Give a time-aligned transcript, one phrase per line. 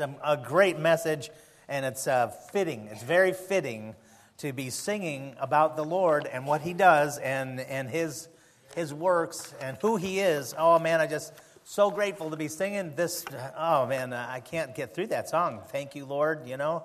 [0.00, 1.28] It's a, a great message,
[1.68, 2.88] and it's uh, fitting.
[2.90, 3.94] It's very fitting
[4.38, 8.28] to be singing about the Lord and what He does and, and His,
[8.74, 10.54] His works and who He is.
[10.56, 11.34] Oh, man, I just
[11.64, 13.26] so grateful to be singing this.
[13.58, 15.60] Oh, man, I can't get through that song.
[15.68, 16.84] Thank you, Lord, you know.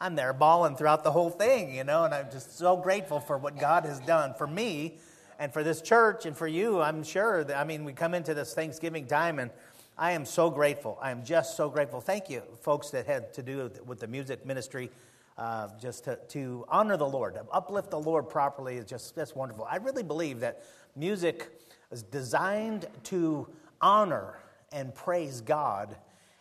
[0.00, 3.36] I'm there bawling throughout the whole thing, you know, and I'm just so grateful for
[3.36, 4.94] what God has done for me
[5.38, 6.80] and for this church and for you.
[6.80, 9.50] I'm sure that, I mean, we come into this Thanksgiving time and
[9.96, 10.98] I am so grateful.
[11.00, 12.00] I am just so grateful.
[12.00, 14.90] Thank you, folks that had to do with the music ministry.
[15.38, 19.34] Uh, just to, to honor the Lord, to uplift the Lord properly is just that's
[19.34, 19.66] wonderful.
[19.68, 20.62] I really believe that
[20.94, 21.48] music
[21.90, 23.48] is designed to
[23.80, 24.38] honor
[24.72, 25.96] and praise God,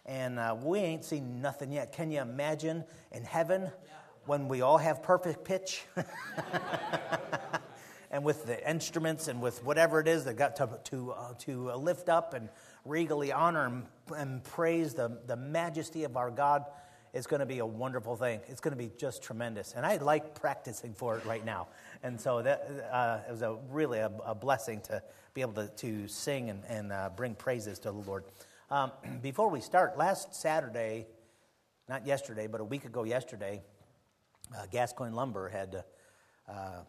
[0.06, 1.92] and uh, we ain't seen nothing yet.
[1.92, 3.72] Can you imagine in heaven
[4.26, 5.84] when we all have perfect pitch?
[8.12, 11.72] and with the instruments and with whatever it is that got to, to, uh, to
[11.72, 12.48] lift up and
[12.86, 13.84] regally honor
[14.16, 16.66] and, praise the, the majesty of our God,
[17.14, 18.42] it's going to be a wonderful thing.
[18.48, 19.74] It's going to be just tremendous.
[19.76, 21.68] And I like practicing for it right now.
[22.02, 25.02] And so that uh, it was a, really a, a, blessing to
[25.34, 28.26] be able to, to sing and, and uh, bring praises to the Lord.
[28.70, 31.08] Um, before we start, last Saturday,
[31.88, 33.62] not yesterday, but a week ago yesterday,
[34.58, 35.84] uh, Gascoigne Lumber had
[36.50, 36.82] uh,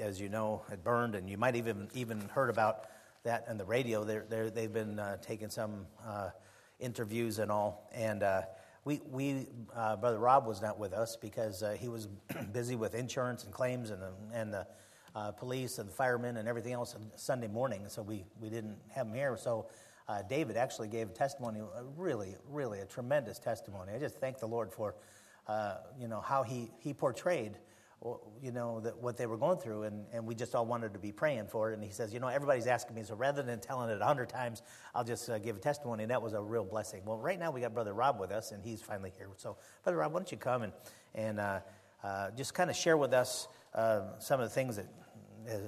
[0.00, 2.86] as you know, had burned, and you might even even heard about
[3.28, 4.04] that on the radio.
[4.04, 6.30] They're, they're, they've been uh, taking some uh,
[6.80, 8.42] interviews and all, and uh,
[8.84, 12.08] we we uh, brother Rob was not with us because uh, he was
[12.52, 14.66] busy with insurance and claims and the, and the
[15.14, 18.78] uh, police and the firemen and everything else on Sunday morning, so we we didn't
[18.90, 19.36] have him here.
[19.36, 19.66] So.
[20.26, 21.60] David actually gave a testimony,
[21.94, 23.92] really, really a tremendous testimony.
[23.92, 24.94] I just thank the Lord for,
[26.00, 27.58] you know, how he, he portrayed
[28.40, 30.98] you know, that what they were going through, and, and we just all wanted to
[30.98, 31.74] be praying for it.
[31.74, 34.28] And he says, you know, everybody's asking me, so rather than telling it a hundred
[34.28, 34.62] times,
[34.94, 37.02] I'll just uh, give a testimony, and that was a real blessing.
[37.04, 39.28] Well, right now we got Brother Rob with us, and he's finally here.
[39.36, 40.72] So, Brother Rob, why don't you come and,
[41.14, 41.60] and uh,
[42.04, 44.86] uh, just kind of share with us uh, some of the things that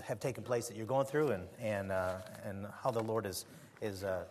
[0.05, 3.45] have taken place that you're going through, and, and, uh, and how the Lord is,
[3.83, 4.25] is uh,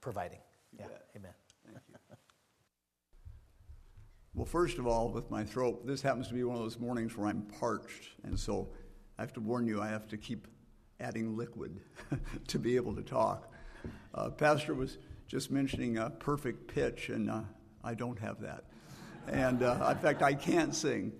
[0.00, 0.40] providing.
[0.78, 1.32] Yeah, amen.
[4.34, 7.16] Well, first of all, with my throat, this happens to be one of those mornings
[7.16, 8.68] where I'm parched, and so
[9.16, 10.48] I have to warn you, I have to keep
[10.98, 11.80] adding liquid
[12.48, 13.52] to be able to talk.
[14.12, 17.42] Uh, Pastor was just mentioning a perfect pitch, and uh,
[17.84, 18.64] I don't have that.
[19.28, 21.12] And uh, in fact, I can't sing.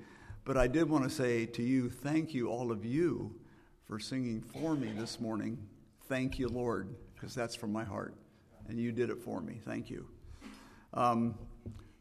[0.45, 3.33] But I did want to say to you, thank you, all of you,
[3.87, 5.57] for singing for me this morning.
[6.09, 8.15] Thank you, Lord, because that's from my heart.
[8.69, 9.61] And you did it for me.
[9.65, 10.07] Thank you.
[10.93, 11.37] Um,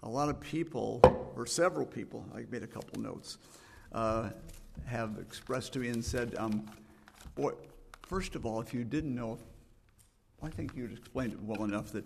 [0.03, 0.99] a lot of people,
[1.35, 3.37] or several people, I made a couple notes,
[3.93, 4.29] uh,
[4.85, 6.69] have expressed to me and said, um,
[7.35, 7.53] boy,
[8.07, 9.39] first of all, if you didn't know,
[10.41, 12.03] I think you'd explained it well enough that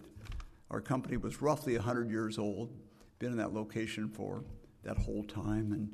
[0.70, 2.72] our company was roughly 100 years old,
[3.18, 4.44] been in that location for
[4.84, 5.90] that whole time, and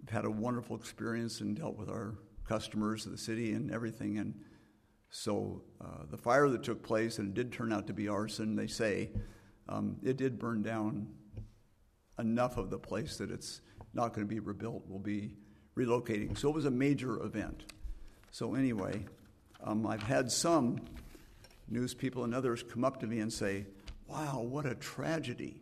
[0.00, 2.14] we've had a wonderful experience and dealt with our
[2.48, 4.18] customers the city and everything.
[4.18, 4.34] And
[5.10, 8.56] so uh, the fire that took place, and it did turn out to be arson,
[8.56, 9.10] they say,
[9.68, 11.08] um, it did burn down
[12.18, 13.60] enough of the place that it's
[13.92, 14.84] not going to be rebuilt.
[14.86, 15.32] We'll be
[15.76, 16.36] relocating.
[16.36, 17.64] So it was a major event.
[18.30, 19.06] So, anyway,
[19.62, 20.80] um, I've had some
[21.68, 23.66] news people and others come up to me and say,
[24.06, 25.60] Wow, what a tragedy.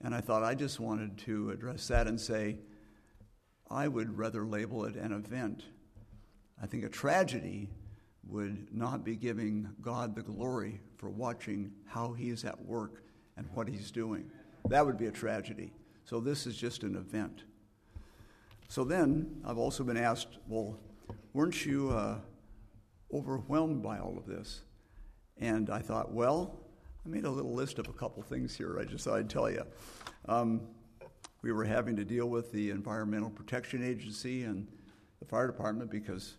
[0.00, 2.58] And I thought I just wanted to address that and say,
[3.70, 5.64] I would rather label it an event.
[6.62, 7.68] I think a tragedy
[8.28, 13.02] would not be giving God the glory for watching how He is at work
[13.36, 14.30] and what He's doing.
[14.68, 15.72] That would be a tragedy.
[16.04, 17.42] So this is just an event.
[18.68, 20.78] So then I've also been asked, well,
[21.32, 22.18] weren't you uh,
[23.12, 24.62] overwhelmed by all of this?
[25.38, 26.60] And I thought, well,
[27.04, 28.78] I made a little list of a couple things here.
[28.78, 29.64] I just thought I'd tell you.
[30.26, 30.62] Um,
[31.40, 34.66] we were having to deal with the Environmental Protection Agency and
[35.20, 36.36] the fire department because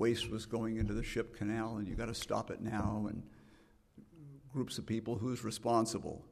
[0.00, 3.06] waste was going into the ship canal, and you got to stop it now.
[3.08, 3.22] And
[4.52, 6.24] groups of people who's responsible.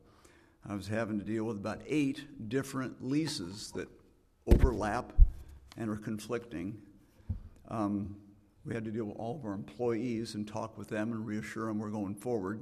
[0.68, 3.88] I was having to deal with about eight different leases that
[4.46, 5.12] overlap
[5.76, 6.78] and are conflicting.
[7.68, 8.16] Um,
[8.64, 11.66] we had to deal with all of our employees and talk with them and reassure
[11.66, 12.60] them we're going forward.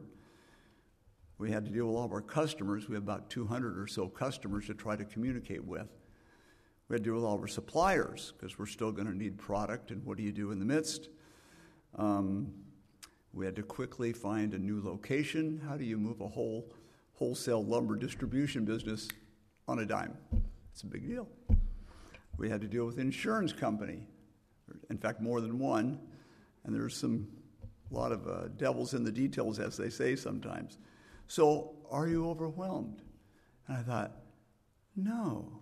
[1.38, 2.88] We had to deal with all of our customers.
[2.88, 5.88] We have about 200 or so customers to try to communicate with.
[6.88, 9.38] We had to deal with all of our suppliers because we're still going to need
[9.38, 11.08] product, and what do you do in the midst?
[11.96, 12.52] Um,
[13.32, 15.60] we had to quickly find a new location.
[15.68, 16.72] How do you move a whole
[17.14, 19.08] wholesale lumber distribution business
[19.66, 20.16] on a dime?
[20.72, 21.28] It's a big deal.
[22.36, 24.06] We had to deal with insurance company,
[24.90, 25.98] in fact, more than one,
[26.64, 27.26] and there's some
[27.90, 30.78] a lot of uh, devils in the details, as they say sometimes.
[31.28, 33.02] So, are you overwhelmed?
[33.68, 34.12] And I thought,
[34.96, 35.60] no,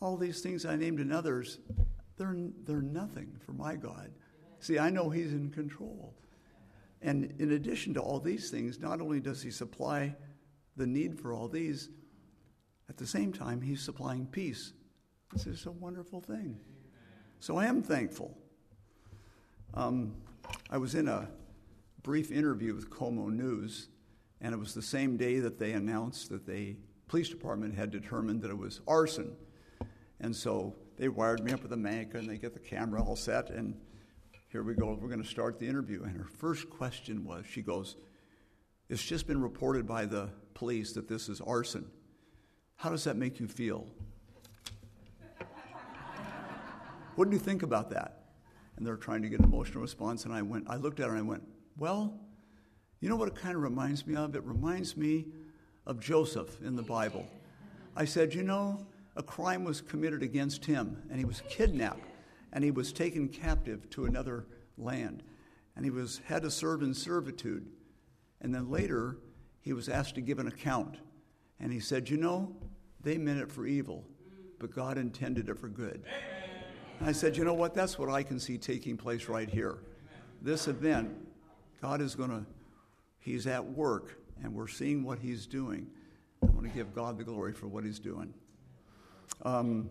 [0.00, 1.58] all these things I named in others,
[2.16, 4.10] they're, they're nothing for my God.
[4.60, 6.14] See, I know He's in control.
[7.02, 10.14] And in addition to all these things, not only does He supply
[10.76, 11.90] the need for all these,
[12.88, 14.72] at the same time, He's supplying peace.
[15.32, 16.58] This is a wonderful thing.
[17.38, 18.36] So I am thankful.
[19.72, 20.14] Um,
[20.70, 21.28] I was in a
[22.02, 23.88] brief interview with KOMO News,
[24.40, 26.76] and it was the same day that they announced that the
[27.08, 29.36] police department had determined that it was arson.
[30.20, 33.16] And so they wired me up with a mic and they get the camera all
[33.16, 33.74] set, and
[34.48, 34.98] here we go.
[35.00, 36.02] We're going to start the interview.
[36.02, 37.96] And her first question was she goes,
[38.88, 41.86] It's just been reported by the police that this is arson.
[42.76, 43.86] How does that make you feel?
[47.14, 48.24] what do you think about that?
[48.76, 50.24] And they're trying to get an emotional response.
[50.24, 51.44] And I went, I looked at her and I went,
[51.78, 52.18] Well,
[52.98, 54.34] you know what it kind of reminds me of?
[54.34, 55.26] It reminds me
[55.86, 57.26] of Joseph in the Bible.
[57.94, 58.84] I said, You know,
[59.16, 62.04] a crime was committed against him, and he was kidnapped,
[62.52, 64.46] and he was taken captive to another
[64.78, 65.22] land,
[65.76, 67.66] and he was had to serve in servitude.
[68.40, 69.18] And then later,
[69.60, 70.98] he was asked to give an account,
[71.58, 72.56] and he said, "You know,
[73.02, 74.06] they meant it for evil,
[74.58, 76.04] but God intended it for good."
[76.98, 77.74] And I said, "You know what?
[77.74, 79.78] That's what I can see taking place right here.
[80.40, 81.10] This event,
[81.82, 82.46] God is going to,
[83.18, 85.90] He's at work, and we're seeing what He's doing.
[86.42, 88.32] I want to give God the glory for what He's doing."
[89.42, 89.90] Um,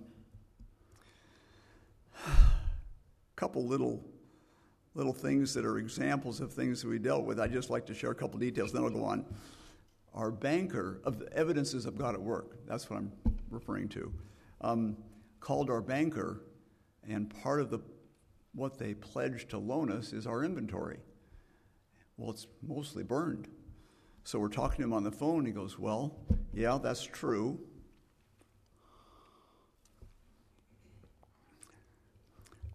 [2.25, 2.29] a
[3.35, 4.03] couple little
[4.95, 7.39] little things that are examples of things that we dealt with.
[7.39, 9.25] I'd just like to share a couple details, then I'll go on.
[10.13, 12.57] Our banker of the evidences of God at work.
[12.67, 13.11] That's what I'm
[13.49, 14.11] referring to.
[14.61, 14.97] Um,
[15.39, 16.41] called our banker,
[17.07, 17.79] and part of the
[18.53, 20.99] what they pledged to loan us is our inventory.
[22.17, 23.47] Well, it's mostly burned.
[24.23, 25.45] So we're talking to him on the phone.
[25.45, 26.17] He goes, Well,
[26.53, 27.59] yeah, that's true.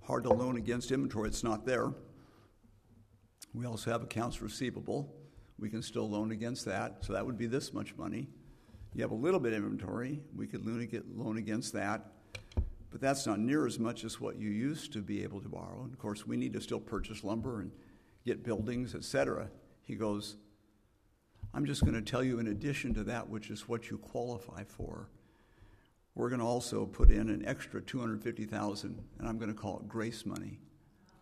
[0.07, 1.93] Hard to loan against inventory, it's not there.
[3.53, 5.15] We also have accounts receivable.
[5.59, 8.29] We can still loan against that, so that would be this much money.
[8.95, 12.13] You have a little bit of inventory, we could loan against that,
[12.91, 15.83] but that's not near as much as what you used to be able to borrow.
[15.83, 17.73] And of course, we need to still purchase lumber and
[18.25, 19.49] get buildings, etc.
[19.83, 20.37] He goes,
[21.53, 24.65] I'm just going to tell you, in addition to that, which is what you qualify
[24.65, 25.09] for,
[26.15, 29.89] we're going to also put in an extra 250,000 and I'm going to call it
[29.89, 30.61] grace money.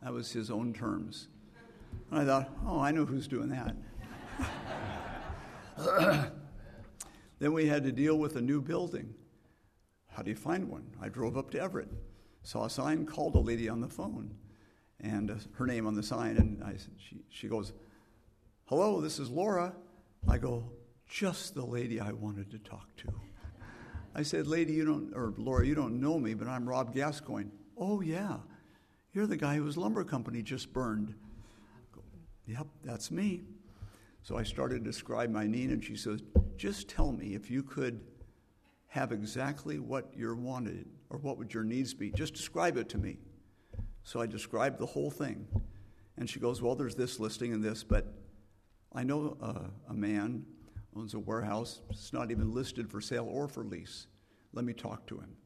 [0.03, 1.29] That was his own terms.
[2.11, 3.77] And I thought, oh, I know who's doing that.
[7.39, 9.15] then we had to deal with a new building.
[10.09, 10.85] How do you find one?
[11.01, 11.89] I drove up to Everett,
[12.43, 14.35] saw a sign, called a lady on the phone,
[15.01, 17.73] and uh, her name on the sign, and I, she, she goes,
[18.67, 19.75] Hello, this is Laura.
[20.29, 20.71] I go,
[21.09, 23.09] Just the lady I wanted to talk to.
[24.15, 27.51] I said, Lady, you don't, or Laura, you don't know me, but I'm Rob Gascoigne.
[27.79, 28.37] Oh, yeah.
[29.13, 31.15] You're the guy whose lumber company just burned.
[31.95, 32.03] Go,
[32.47, 33.43] yep, that's me.
[34.23, 36.23] So I started to describe my need, and she says,
[36.57, 38.01] Just tell me if you could
[38.89, 42.11] have exactly what you're wanted, or what would your needs be.
[42.11, 43.19] Just describe it to me.
[44.05, 45.47] So I described the whole thing.
[46.19, 48.15] And she goes, Well, there's this listing and this, but
[48.93, 50.45] I know uh, a man
[50.97, 51.81] owns a warehouse.
[51.91, 54.07] It's not even listed for sale or for lease.
[54.53, 55.37] Let me talk to him.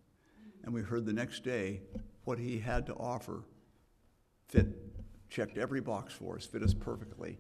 [0.64, 1.82] And we heard the next day
[2.25, 3.44] what he had to offer
[4.49, 4.66] fit,
[5.30, 7.38] checked every box for us, fit us perfectly.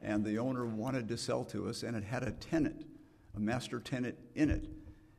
[0.00, 2.84] And the owner wanted to sell to us, and it had a tenant,
[3.36, 4.68] a master tenant in it.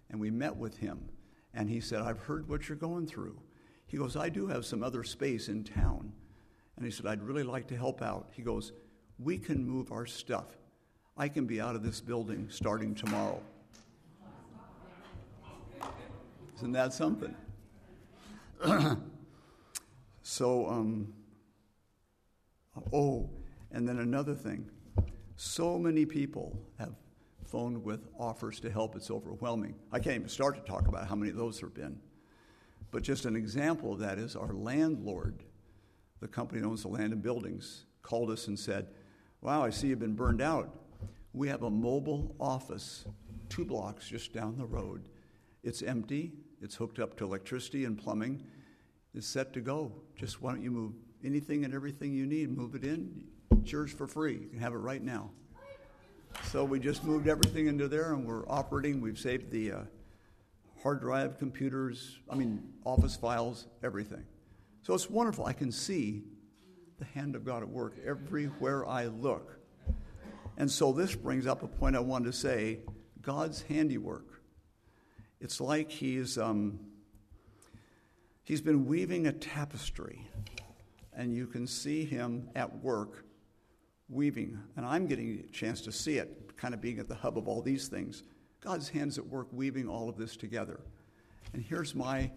[0.10, 1.10] And we met with him,
[1.54, 3.40] and he said, I've heard what you're going through.
[3.88, 6.14] He goes, I do have some other space in town.
[6.76, 8.30] And he said, I'd really like to help out.
[8.32, 8.72] He goes,
[9.20, 10.58] We can move our stuff
[11.16, 13.40] I can be out of this building starting tomorrow.
[16.58, 17.36] Isn't that something?
[20.24, 21.14] so, um,
[22.92, 23.30] oh,
[23.72, 24.70] and then another thing.
[25.36, 26.94] So many people have
[27.44, 29.76] phoned with offers to help, it's overwhelming.
[29.92, 32.00] I can't even start to talk about how many of those there have been.
[32.90, 35.44] But just an example of that is our landlord,
[36.20, 38.88] the company that owns the land and buildings, called us and said,
[39.42, 40.74] Wow, I see you've been burned out.
[41.34, 43.06] We have a mobile office
[43.50, 45.10] two blocks just down the road.
[45.64, 48.44] It's empty, it's hooked up to electricity and plumbing.
[49.14, 49.92] It's set to go.
[50.16, 53.26] Just why don't you move anything and everything you need, move it in.
[53.52, 54.34] It's yours for free.
[54.34, 55.30] You can have it right now.
[56.46, 59.02] So we just moved everything into there and we're operating.
[59.02, 59.80] We've saved the uh,
[60.82, 64.26] hard drive, computers, I mean, office files, everything.
[64.82, 65.46] So it's wonderful.
[65.46, 66.24] I can see
[66.98, 69.60] the hand of God at work everywhere I look.
[70.58, 72.80] And so this brings up a point I wanted to say
[73.22, 74.42] God's handiwork.
[75.40, 76.80] it's like he's, um,
[78.44, 80.28] he's been weaving a tapestry,
[81.16, 83.26] and you can see him at work
[84.10, 84.60] weaving.
[84.78, 87.48] And I'm getting a chance to see it, kind of being at the hub of
[87.48, 88.24] all these things.
[88.62, 90.80] God's hands at work weaving all of this together.
[91.54, 92.32] And here's my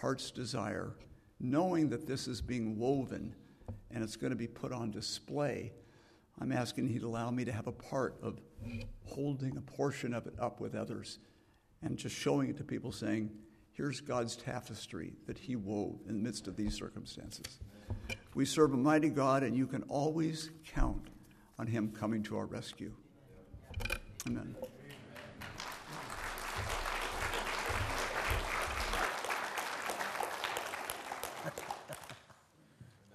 [0.00, 0.94] heart's desire
[1.40, 3.34] knowing that this is being woven
[3.90, 5.72] and it's going to be put on display.
[6.40, 8.40] I'm asking He'd allow me to have a part of
[9.04, 11.18] holding a portion of it up with others
[11.82, 13.30] and just showing it to people, saying,
[13.72, 17.60] Here's God's tapestry that He wove in the midst of these circumstances.
[18.34, 21.10] We serve a mighty God, and you can always count
[21.58, 22.92] on Him coming to our rescue.
[24.26, 24.56] Amen.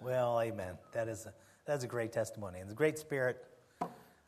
[0.01, 0.77] Well, amen.
[0.91, 1.33] That is a,
[1.65, 2.59] that's a great testimony.
[2.59, 3.45] And the great spirit,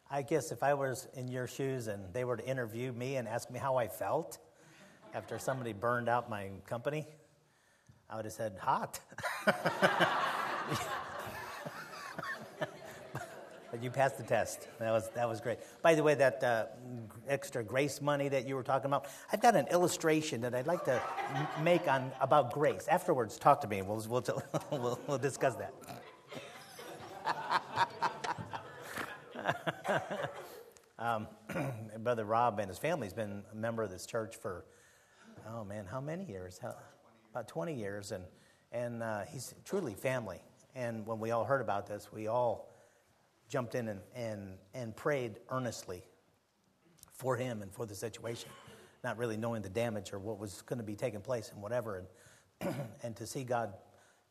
[0.09, 3.27] I guess if I was in your shoes and they were to interview me and
[3.27, 4.37] ask me how I felt
[5.13, 7.07] after somebody burned out my company,
[8.09, 8.99] I would have said, hot.
[13.71, 14.67] but you passed the test.
[14.79, 15.59] That was, that was great.
[15.81, 16.65] By the way, that uh,
[17.27, 20.85] extra grace money that you were talking about, I've got an illustration that I'd like
[20.85, 21.01] to
[21.61, 22.87] make on about grace.
[22.87, 23.81] Afterwards, talk to me.
[23.81, 24.23] We'll, we'll,
[24.71, 25.73] we'll, we'll discuss that.
[30.99, 31.27] Um,
[31.99, 34.65] Brother Rob and his family has been a member of this church for,
[35.47, 36.59] oh man, how many years?
[36.61, 36.75] How,
[37.35, 38.13] about 20 years.
[38.13, 38.23] And,
[38.71, 40.39] and uh, he's truly family.
[40.73, 42.71] And when we all heard about this, we all
[43.49, 46.01] jumped in and, and, and prayed earnestly
[47.11, 48.49] for him and for the situation,
[49.03, 52.05] not really knowing the damage or what was going to be taking place and whatever.
[52.61, 53.73] And, and to see God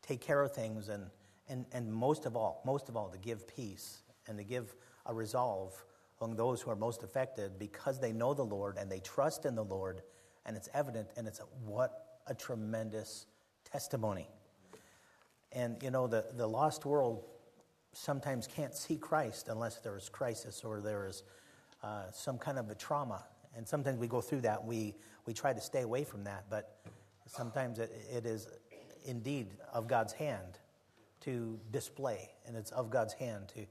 [0.01, 1.05] take care of things and,
[1.47, 5.13] and, and most of all, most of all, to give peace and to give a
[5.13, 5.73] resolve
[6.21, 9.55] among those who are most affected because they know the Lord and they trust in
[9.55, 10.01] the Lord,
[10.45, 13.25] and it's evident, and it's a, what a tremendous
[13.69, 14.27] testimony.
[15.51, 17.23] And you know, the, the lost world
[17.93, 21.23] sometimes can't see Christ unless there is crisis or there is
[21.83, 23.23] uh, some kind of a trauma.
[23.55, 24.65] And sometimes we go through that.
[24.65, 24.95] We,
[25.25, 26.45] we try to stay away from that.
[26.49, 26.77] But
[27.25, 28.47] sometimes it, it is
[29.05, 30.59] indeed of God's hand
[31.21, 33.65] to display, and it's of God's hand to,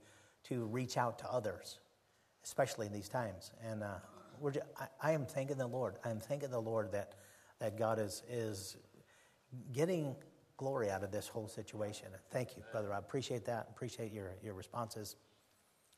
[0.49, 1.79] to reach out to others,
[2.43, 3.51] especially in these times.
[3.63, 3.95] And uh,
[4.39, 5.95] we're just, I, I am thanking the Lord.
[6.03, 7.13] I am thanking the Lord that,
[7.59, 8.77] that God is, is
[9.73, 10.15] getting
[10.57, 12.07] glory out of this whole situation.
[12.31, 12.93] Thank you, brother.
[12.93, 13.67] I appreciate that.
[13.69, 15.15] Appreciate your, your responses,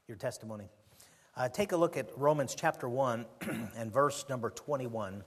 [0.07, 0.69] your testimony.
[1.35, 3.25] Uh, take a look at Romans chapter 1
[3.77, 5.23] and verse number 21.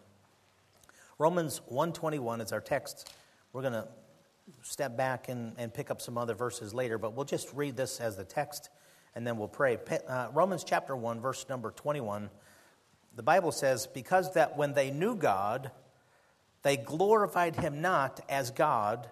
[1.19, 3.13] Romans 121 is our text.
[3.53, 3.87] We're going to
[4.63, 8.01] step back and, and pick up some other verses later, but we'll just read this
[8.01, 8.71] as the text
[9.15, 9.79] and then we'll pray.
[10.09, 12.31] Uh, Romans chapter 1, verse number 21.
[13.15, 15.71] The Bible says, Because that when they knew God,
[16.63, 19.09] they glorified him not as God,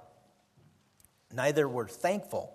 [1.32, 2.54] neither were thankful,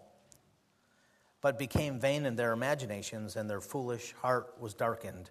[1.41, 5.29] but became vain in their imaginations, and their foolish heart was darkened.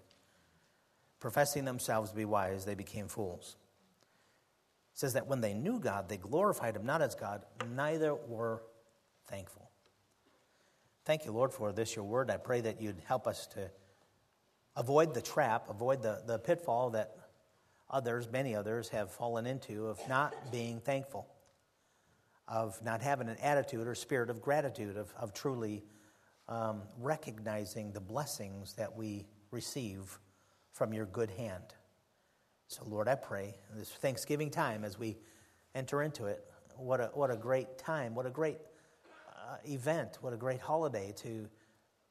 [1.21, 3.57] Professing themselves to be wise, they became fools.
[4.93, 7.43] It says that when they knew God, they glorified him not as God,
[7.75, 8.63] neither were
[9.27, 9.62] thankful.
[11.05, 12.31] Thank you, Lord, for this, your word.
[12.31, 13.71] I pray that you'd help us to
[14.77, 17.17] avoid the trap, avoid the, the pitfall that
[17.91, 21.27] others, many others, have fallen into of not being thankful,
[22.47, 25.83] of not having an attitude or spirit of gratitude, of, of truly
[26.49, 30.21] um, recognizing the blessings that we receive
[30.73, 31.65] from your good hand.
[32.69, 35.19] So, Lord, I pray this Thanksgiving time as we
[35.75, 36.45] enter into it,
[36.77, 38.59] what a, what a great time, what a great
[39.43, 41.49] uh, event, what a great holiday to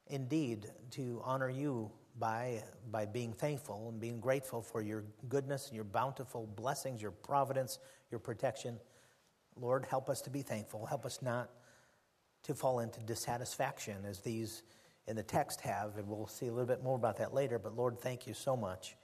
[0.08, 5.74] indeed to honor you by, by being thankful and being grateful for your goodness and
[5.74, 7.78] your bountiful blessings, your providence,
[8.10, 8.78] your protection.
[9.56, 10.84] Lord, help us to be thankful.
[10.84, 11.50] Help us not
[12.42, 14.62] to fall into dissatisfaction as these
[15.06, 17.58] in the text have, and we'll see a little bit more about that later.
[17.58, 18.96] But Lord, thank you so much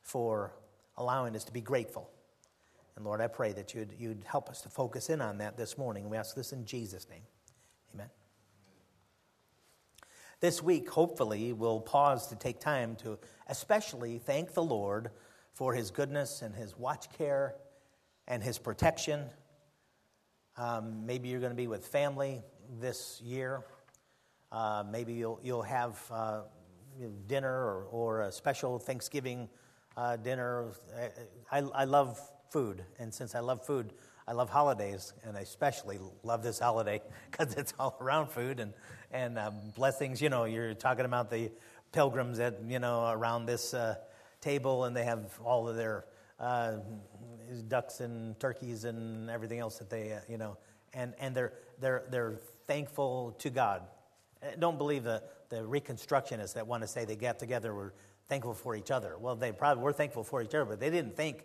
[0.00, 0.52] for
[0.96, 2.10] allowing us to be grateful.
[2.96, 5.78] And Lord, I pray that you'd, you'd help us to focus in on that this
[5.78, 6.10] morning.
[6.10, 7.22] We ask this in Jesus' name.
[7.94, 8.10] Amen.
[10.40, 13.18] This week, hopefully, we'll pause to take time to
[13.48, 15.10] especially thank the Lord
[15.52, 17.54] for his goodness and his watch care
[18.26, 19.24] and his protection.
[20.56, 22.42] Um, maybe you're going to be with family
[22.80, 23.64] this year.
[24.52, 26.40] Uh, maybe you'll, you'll have uh,
[27.26, 29.48] dinner or, or a special Thanksgiving
[29.96, 30.72] uh, dinner.
[31.50, 32.20] I, I love
[32.50, 33.92] food, and since I love food,
[34.30, 38.72] I love holidays, and I especially love this holiday because it's all around food and,
[39.10, 40.22] and uh, blessings.
[40.22, 41.50] You know, you're talking about the
[41.90, 43.96] pilgrims that, you know, around this uh,
[44.40, 46.04] table, and they have all of their
[46.38, 46.74] uh,
[47.66, 50.56] ducks and turkeys and everything else that they, uh, you know,
[50.94, 52.36] and, and they're, they're, they're
[52.68, 53.82] thankful to God.
[54.60, 57.94] Don't believe the, the reconstructionists that want to say they got together were
[58.28, 59.18] thankful for each other.
[59.18, 61.44] Well, they probably were thankful for each other, but they didn't thank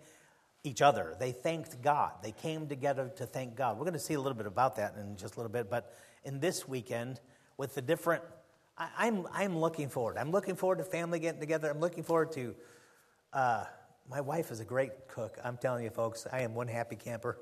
[0.65, 1.15] each other.
[1.19, 2.11] They thanked God.
[2.23, 3.77] They came together to thank God.
[3.77, 5.93] We're going to see a little bit about that in just a little bit, but
[6.23, 7.21] in this weekend,
[7.57, 8.23] with the different,
[8.77, 10.17] I, am I'm, I'm looking forward.
[10.17, 11.69] I'm looking forward to family getting together.
[11.69, 12.55] I'm looking forward to,
[13.31, 13.65] uh,
[14.09, 15.37] my wife is a great cook.
[15.43, 17.37] I'm telling you, folks, I am one happy camper.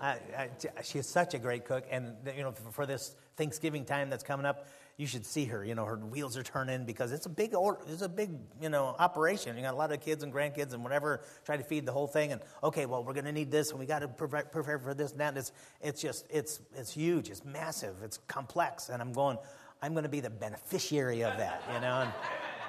[0.00, 0.48] I, I,
[0.82, 4.24] she is such a great cook, and you know, for, for this Thanksgiving time that's
[4.24, 4.66] coming up,
[5.00, 5.64] you should see her.
[5.64, 7.54] You know, her wheels are turning because it's a big,
[7.88, 9.56] it's a big, you know, operation.
[9.56, 12.06] You got a lot of kids and grandkids and whatever, trying to feed the whole
[12.06, 12.32] thing.
[12.32, 15.12] And okay, well, we're going to need this, and we got to prepare for this
[15.12, 15.28] and that.
[15.28, 17.30] And it's, it's just, it's, it's huge.
[17.30, 17.94] It's massive.
[18.04, 18.90] It's complex.
[18.90, 19.38] And I'm going,
[19.80, 21.62] I'm going to be the beneficiary of that.
[21.72, 22.12] You know, and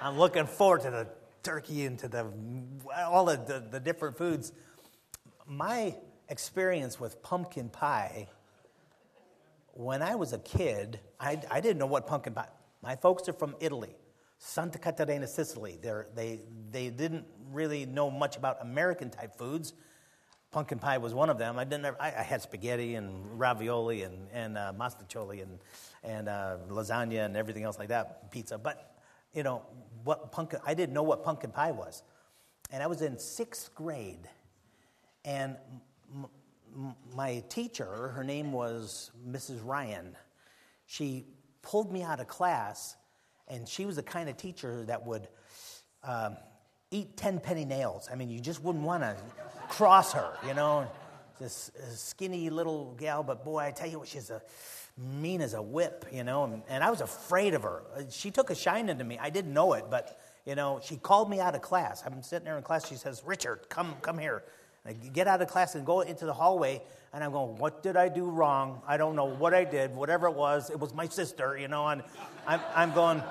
[0.01, 1.07] I'm looking forward to the
[1.43, 2.27] turkey and to the
[2.95, 4.53] all the, the, the different foods.
[5.45, 5.97] My
[6.29, 8.29] experience with pumpkin pie,
[9.73, 12.49] when I was a kid, I, I didn't know what pumpkin pie.
[12.81, 13.95] My folks are from Italy,
[14.37, 15.77] Santa Caterina, Sicily.
[15.81, 19.73] They're, they they didn't really know much about American type foods.
[20.51, 21.57] Pumpkin pie was one of them.
[21.57, 21.95] I didn't.
[21.99, 25.59] I, I had spaghetti and ravioli and and uh, and
[26.03, 28.57] and uh, lasagna and everything else like that, pizza.
[28.57, 28.95] But
[29.33, 29.61] you know,
[30.03, 32.03] what pumpkin, I didn't know what pumpkin pie was.
[32.71, 34.29] And I was in sixth grade.
[35.23, 35.55] And
[36.13, 36.27] m-
[37.15, 39.59] my teacher, her name was Mrs.
[39.63, 40.15] Ryan,
[40.85, 41.25] she
[41.61, 42.95] pulled me out of class,
[43.47, 45.27] and she was the kind of teacher that would
[46.03, 46.37] um,
[46.91, 48.09] eat 10 penny nails.
[48.11, 49.15] I mean, you just wouldn't want to
[49.69, 50.89] cross her, you know?
[51.39, 54.41] This skinny little gal, but boy, I tell you what, she's a
[54.97, 57.83] mean as a whip, you know, and, and I was afraid of her.
[58.09, 59.17] She took a shine into me.
[59.19, 62.03] I didn't know it, but, you know, she called me out of class.
[62.05, 62.87] I'm sitting there in class.
[62.87, 64.43] She says, Richard, come, come here.
[64.85, 66.81] I get out of class and go into the hallway,
[67.13, 68.82] and I'm going, What did I do wrong?
[68.88, 70.69] I don't know what I did, whatever it was.
[70.69, 72.03] It was my sister, you know, and
[72.47, 73.21] I'm, I'm going,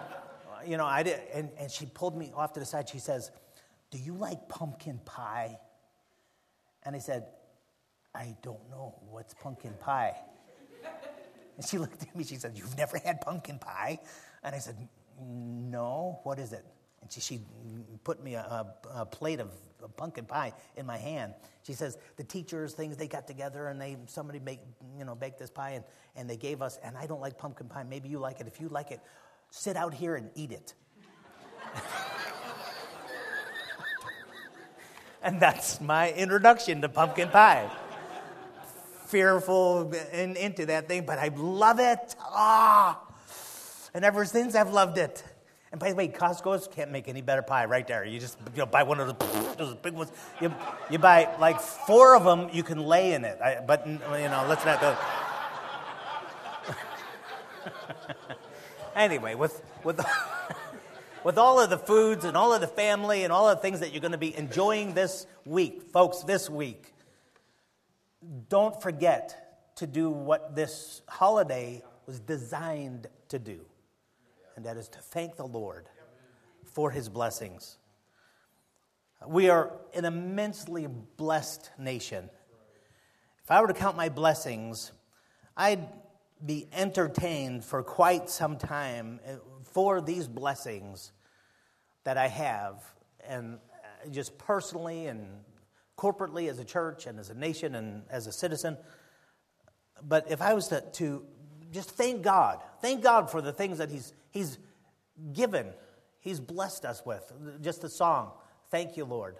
[0.66, 1.20] you know, I did.
[1.32, 2.88] And, and she pulled me off to the side.
[2.88, 3.30] She says,
[3.90, 5.58] Do you like pumpkin pie?
[6.84, 7.26] And I said,
[8.14, 8.98] I don't know.
[9.10, 10.14] What's pumpkin pie?
[11.56, 14.00] And she looked at me, she said, You've never had pumpkin pie?
[14.42, 14.76] And I said,
[15.20, 16.64] No, what is it?
[17.02, 17.40] And she, she
[18.04, 19.50] put me a, a, a plate of
[19.88, 21.34] pumpkin pie in my hand.
[21.62, 24.60] She says, The teachers, things, they got together and they somebody make,
[24.98, 25.84] you know, baked this pie and,
[26.16, 27.84] and they gave us, and I don't like pumpkin pie.
[27.84, 28.46] Maybe you like it.
[28.46, 29.00] If you like it,
[29.50, 30.74] sit out here and eat it.
[35.22, 37.70] and that's my introduction to pumpkin pie
[39.10, 42.14] fearful and into that thing, but I love it.
[42.20, 43.00] Ah!
[43.92, 45.22] And ever since I've loved it.
[45.72, 48.04] And by the way, Costco's can't make any better pie right there.
[48.04, 50.10] You just you know, buy one of the, those big ones.
[50.40, 50.52] You,
[50.90, 53.40] you buy like four of them, you can lay in it.
[53.40, 54.96] I, but, you know, let's not go.
[58.96, 60.04] anyway, with, with,
[61.24, 63.80] with all of the foods and all of the family and all of the things
[63.80, 66.92] that you're going to be enjoying this week, folks, this week,
[68.48, 73.64] don't forget to do what this holiday was designed to do,
[74.60, 75.86] and that is to thank the Lord
[76.74, 77.78] for his blessings.
[79.26, 82.28] We are an immensely blessed nation.
[83.42, 84.92] If I were to count my blessings,
[85.56, 85.88] I'd
[86.44, 91.12] be entertained for quite some time eh, for these blessings
[92.04, 92.84] that I have,
[93.26, 93.54] and
[94.04, 95.26] eh, just personally and
[95.96, 98.76] corporately as a church and as a nation and as a citizen.
[100.02, 101.24] But if I was to, to
[101.72, 104.58] just thank God, thank God for the things that He's, he's
[105.32, 105.66] given,
[106.20, 107.32] He's blessed us with.
[107.62, 108.32] Just the song,
[108.70, 109.36] Thank You, Lord.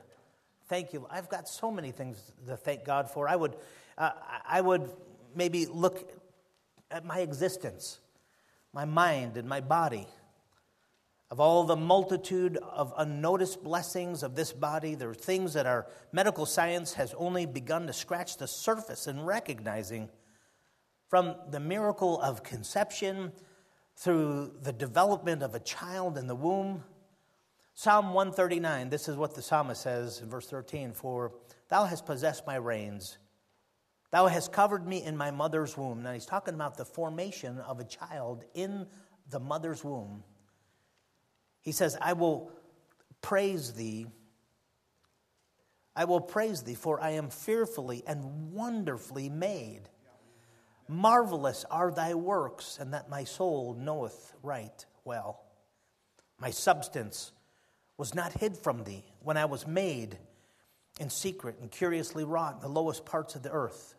[0.67, 1.07] Thank you.
[1.11, 3.29] I've got so many things to thank God for.
[3.29, 3.57] I would,
[3.99, 4.13] uh,
[4.49, 4.91] I would
[5.35, 6.11] maybe look
[6.91, 8.01] at my existence,
[8.73, 10.07] my mind, and my body
[11.31, 15.87] of all the multitude of unnoticed blessings of this body, there are things that our
[16.13, 20.09] medical science has only begun to scratch the surface in recognizing
[21.09, 23.31] from the miracle of conception
[24.01, 26.83] through the development of a child in the womb.
[27.75, 31.33] Psalm 139, this is what the psalmist says in verse 13 For
[31.69, 33.19] thou hast possessed my reins,
[34.11, 36.03] thou hast covered me in my mother's womb.
[36.03, 38.87] Now he's talking about the formation of a child in
[39.29, 40.25] the mother's womb.
[41.61, 42.51] He says, I will
[43.21, 44.07] praise thee.
[45.95, 49.91] I will praise thee, for I am fearfully and wonderfully made.
[50.91, 55.45] Marvelous are thy works, and that my soul knoweth right well.
[56.41, 57.31] My substance
[57.97, 60.19] was not hid from thee when I was made,
[60.99, 63.95] in secret and curiously wrought in the lowest parts of the earth.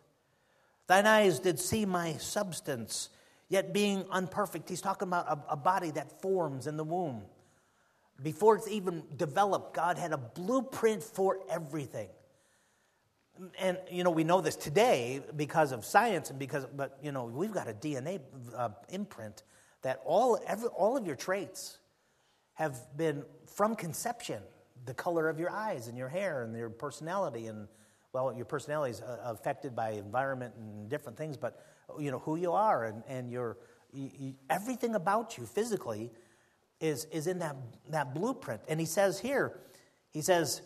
[0.86, 3.08] Thine eyes did see my substance,
[3.48, 4.68] yet being unperfect.
[4.68, 7.22] He's talking about a, a body that forms in the womb.
[8.22, 12.08] Before it's even developed, God had a blueprint for everything.
[13.58, 17.24] And, you know, we know this today because of science and because, but, you know,
[17.24, 18.20] we've got a DNA
[18.56, 19.42] uh, imprint
[19.82, 21.78] that all, every, all of your traits
[22.54, 24.42] have been from conception
[24.84, 27.68] the color of your eyes and your hair and your personality and
[28.12, 31.64] well your personality is uh, affected by environment and different things but
[32.00, 33.58] you know who you are and, and your
[33.92, 36.10] you, you, everything about you physically
[36.80, 37.56] is is in that
[37.88, 38.60] that blueprint.
[38.68, 39.60] And he says here
[40.10, 40.62] he says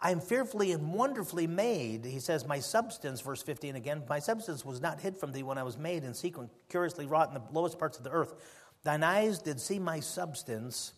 [0.00, 2.04] I am fearfully and wonderfully made.
[2.04, 5.58] He says, My substance, verse 15 again, my substance was not hid from thee when
[5.58, 8.34] I was made in secret, curiously wrought in the lowest parts of the earth.
[8.84, 10.92] Thine eyes did see my substance,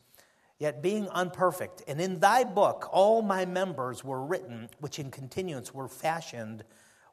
[0.59, 1.83] yet being unperfect.
[1.89, 6.63] And in thy book all my members were written, which in continuance were fashioned,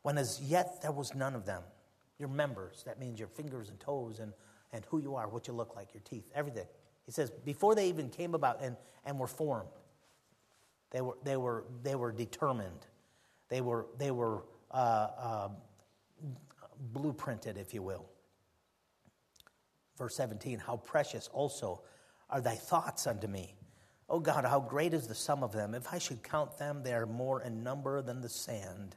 [0.01, 1.63] when as yet there was none of them.
[2.19, 4.33] Your members, that means your fingers and toes and,
[4.73, 6.65] and who you are, what you look like, your teeth, everything.
[7.05, 9.69] He says, before they even came about and, and were formed,
[10.91, 12.87] they were, they were, they were determined.
[13.49, 15.49] They were, they were uh, uh,
[16.93, 18.05] blueprinted, if you will.
[19.97, 21.81] Verse 17, how precious also
[22.29, 23.55] are thy thoughts unto me.
[24.09, 25.73] O God, how great is the sum of them.
[25.73, 28.95] If I should count them, they are more in number than the sand.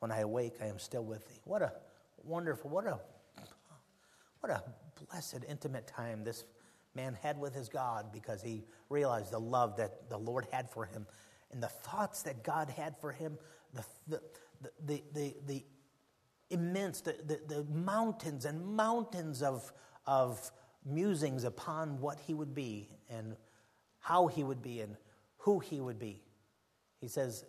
[0.00, 1.40] When I awake, I am still with thee.
[1.44, 1.72] What a
[2.24, 2.98] wonderful, what a,
[4.40, 4.62] what a
[5.10, 6.44] blessed, intimate time this
[6.98, 10.84] man had with his God because he realized the love that the Lord had for
[10.84, 11.06] him
[11.52, 13.38] and the thoughts that God had for him,
[13.72, 14.20] the, the,
[14.84, 15.64] the, the, the,
[16.50, 19.72] immense, the, the, the mountains and mountains of,
[20.06, 20.50] of
[20.84, 23.36] musings upon what he would be and
[24.00, 24.96] how he would be and
[25.36, 26.20] who he would be.
[27.00, 27.44] He says,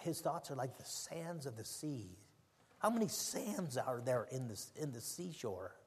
[0.00, 2.18] his thoughts are like the sands of the sea.
[2.78, 5.77] How many sands are there in the, in the seashore?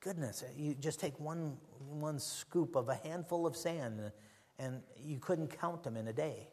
[0.00, 4.12] Goodness, you just take one, one scoop of a handful of sand
[4.58, 6.48] and you couldn't count them in a day.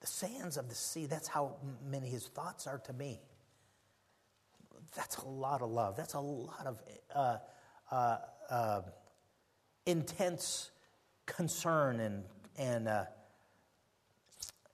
[0.00, 3.20] The sands of the sea, that's how many his thoughts are to me
[4.94, 5.96] that's a lot of love.
[5.96, 6.82] That's a lot of
[7.14, 7.38] uh,
[7.90, 8.16] uh,
[8.50, 8.82] uh,
[9.86, 10.70] intense
[11.26, 12.24] concern and,
[12.58, 13.04] and uh,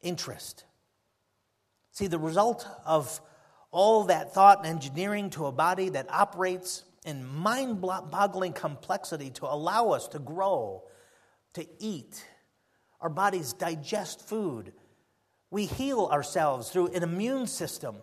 [0.02, 0.64] interest.
[1.92, 3.20] See, the result of
[3.70, 9.46] all that thought and engineering to a body that operates in mind boggling complexity to
[9.46, 10.82] allow us to grow,
[11.54, 12.22] to eat,
[13.00, 14.72] our bodies digest food.
[15.50, 17.96] We heal ourselves through an immune system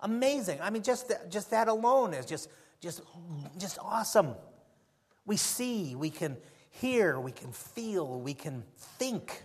[0.00, 0.60] Amazing.
[0.60, 2.48] I mean, just, just that alone is just,
[2.80, 3.02] just,
[3.58, 4.34] just awesome.
[5.26, 6.36] We see, we can
[6.70, 9.42] hear, we can feel, we can think,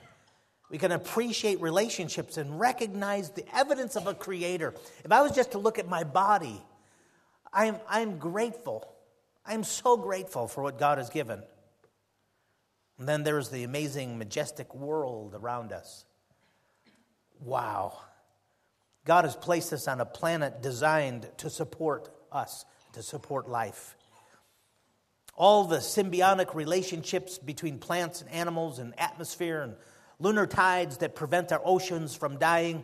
[0.69, 4.75] we can appreciate relationships and recognize the evidence of a creator.
[5.03, 6.61] If I was just to look at my body,
[7.53, 8.91] I'm, I'm grateful.
[9.45, 11.43] I'm so grateful for what God has given.
[12.97, 16.05] And then there's the amazing, majestic world around us.
[17.39, 17.97] Wow.
[19.05, 23.95] God has placed us on a planet designed to support us, to support life.
[25.35, 29.75] All the symbiotic relationships between plants and animals and atmosphere and
[30.19, 32.83] lunar tides that prevent our oceans from dying.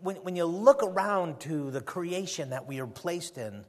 [0.00, 3.64] When, when you look around to the creation that we are placed in,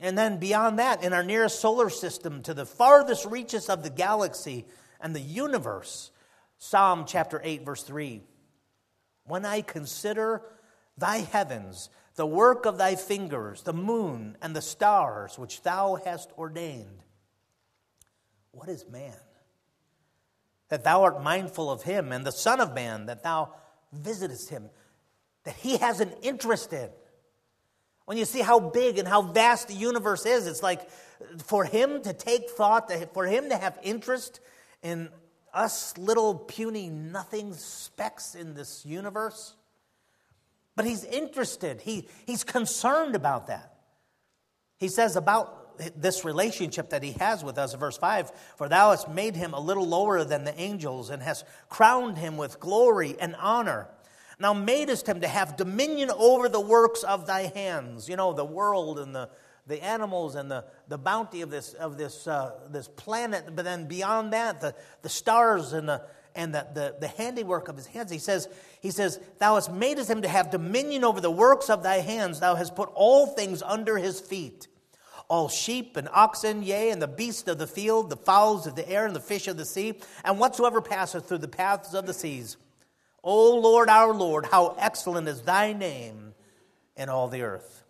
[0.00, 3.90] and then beyond that, in our nearest solar system, to the farthest reaches of the
[3.90, 4.66] galaxy
[5.00, 6.10] and the universe,
[6.58, 8.22] Psalm chapter 8, verse 3
[9.24, 10.42] when I consider
[10.98, 16.30] thy heavens, the work of thy fingers, the moon and the stars which thou hast
[16.36, 17.04] ordained.
[18.50, 19.14] What is man?
[20.68, 23.54] That thou art mindful of him, and the Son of Man, that thou
[23.92, 24.70] visitest him,
[25.44, 26.88] that he has an interest in.
[28.04, 30.90] When you see how big and how vast the universe is, it's like
[31.44, 34.40] for him to take thought, for him to have interest
[34.82, 35.10] in
[35.52, 39.54] us little puny nothing specks in this universe.
[40.76, 43.74] But he's interested, he, he's concerned about that.
[44.78, 45.59] He says about
[45.96, 49.60] this relationship that he has with us, verse 5 For thou hast made him a
[49.60, 53.88] little lower than the angels, and hast crowned him with glory and honor.
[54.38, 58.08] Now madest him to have dominion over the works of thy hands.
[58.08, 59.28] You know, the world and the
[59.70, 63.86] the animals and the, the bounty of this, of this, uh, this planet, but then
[63.86, 66.02] beyond that, the, the stars and, the,
[66.34, 68.10] and the, the, the handiwork of his hands.
[68.10, 68.48] He says,
[68.80, 72.40] he says, Thou hast made him to have dominion over the works of thy hands.
[72.40, 74.66] Thou hast put all things under his feet.
[75.30, 78.86] All sheep and oxen, yea, and the beasts of the field, the fowls of the
[78.88, 82.12] air, and the fish of the sea, and whatsoever passeth through the paths of the
[82.12, 82.56] seas.
[83.22, 86.34] O Lord our Lord, how excellent is thy name
[86.96, 87.84] in all the earth.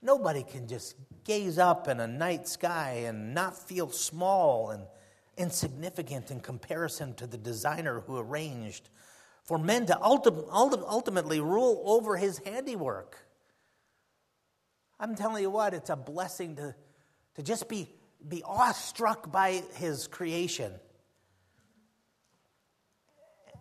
[0.00, 4.84] Nobody can just gaze up in a night sky and not feel small and
[5.36, 8.88] insignificant in comparison to the designer who arranged
[9.42, 13.27] for men to ultimately rule over his handiwork.
[15.00, 16.74] I'm telling you what, it's a blessing to,
[17.36, 17.88] to just be,
[18.26, 20.72] be awestruck by his creation.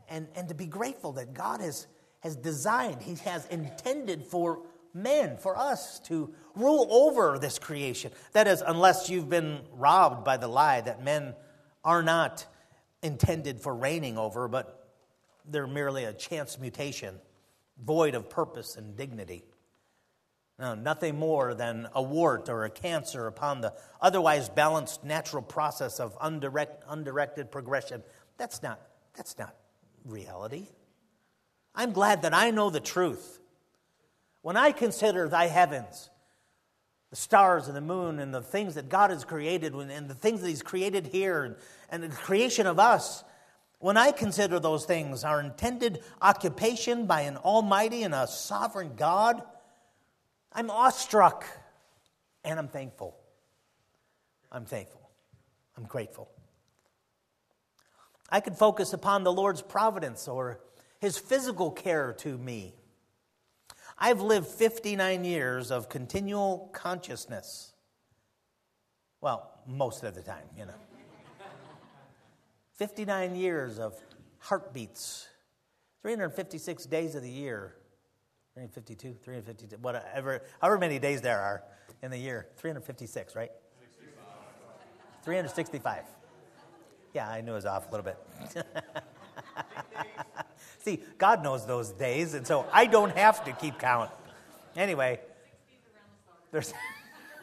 [0.10, 1.86] And, and to be grateful that God has,
[2.22, 4.62] has designed, he has intended for
[4.94, 8.12] men, for us to rule over this creation.
[8.32, 11.36] That is, unless you've been robbed by the lie that men
[11.84, 12.46] are not
[13.04, 14.90] intended for reigning over, but
[15.46, 17.16] they're merely a chance mutation,
[17.84, 19.44] void of purpose and dignity.
[20.60, 26.00] No, nothing more than a wart or a cancer upon the otherwise balanced natural process
[26.00, 28.02] of undirect, undirected progression.
[28.38, 28.82] That's not,
[29.16, 29.56] that's not
[30.04, 30.68] reality.
[31.76, 33.40] I'm glad that I know the truth.
[34.42, 36.10] When I consider thy heavens,
[37.12, 40.42] the stars and the moon and the things that God has created and the things
[40.42, 41.56] that He's created here and,
[41.90, 43.24] and the creation of us,
[43.80, 49.44] when I consider those things, our intended occupation by an almighty and a sovereign God,
[50.54, 51.46] I'm awestruck
[52.44, 53.16] and I'm thankful.
[54.52, 55.10] I'm thankful.
[55.76, 56.30] I'm grateful.
[58.30, 60.60] I could focus upon the Lord's providence or
[61.00, 62.74] His physical care to me
[64.00, 67.74] I've lived 59 years of continual consciousness.
[69.22, 70.74] Well, most of the time, you know.
[72.74, 73.96] 59 years of
[74.38, 75.28] heartbeats,
[76.04, 77.77] 356 days of the year.
[78.58, 81.62] 352, 352, whatever, however many days there are
[82.02, 82.48] in the year.
[82.58, 83.52] 356, right?
[85.24, 86.02] 365.
[87.14, 88.66] Yeah, I knew it was off a little bit.
[90.80, 94.10] See, God knows those days, and so I don't have to keep count.
[94.76, 95.20] Anyway,
[96.52, 96.74] there's.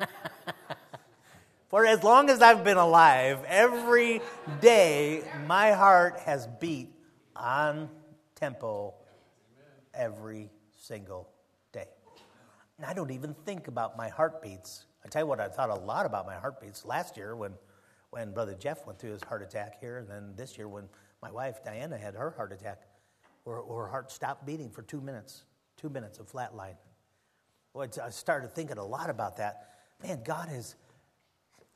[1.68, 4.20] For as long as I've been alive, every
[4.61, 6.92] day my heart has beat
[7.37, 7.88] on
[8.35, 8.94] tempo
[9.96, 10.50] every
[10.87, 11.29] single
[11.73, 11.88] day.
[12.77, 14.87] And I don't even think about my heartbeats.
[15.05, 17.53] I tell you what, I thought a lot about my heartbeats last year when,
[18.11, 20.85] when Brother Jeff went through his heart attack here, and then this year when
[21.23, 22.83] my wife Diana had her heart attack
[23.44, 25.44] where, her heart stopped beating for two minutes,
[25.77, 26.77] two minutes of flatline.
[27.73, 29.70] Well, I started thinking a lot about that.
[30.03, 30.77] Man, God is,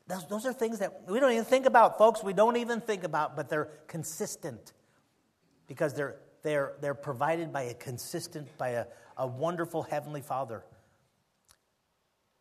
[0.06, 2.22] those, those are things that we don't even think about, folks.
[2.22, 4.72] We don't even think about, but they're consistent
[5.66, 10.64] because they're, they're, they're provided by a consistent, by a, a wonderful Heavenly Father.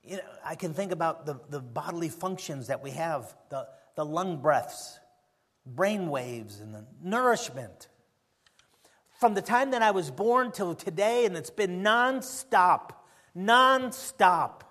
[0.03, 4.05] You know, I can think about the, the bodily functions that we have, the, the
[4.05, 4.99] lung breaths,
[5.65, 7.89] brain waves, and the nourishment
[9.19, 12.91] from the time that I was born till today, and it's been nonstop,
[13.35, 14.61] nonstop.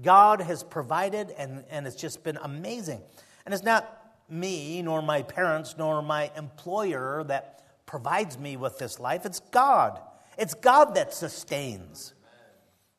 [0.00, 3.02] God has provided, and, and it's just been amazing.
[3.44, 8.98] And it's not me, nor my parents, nor my employer that provides me with this
[8.98, 9.26] life.
[9.26, 10.00] It's God.
[10.38, 12.14] It's God that sustains.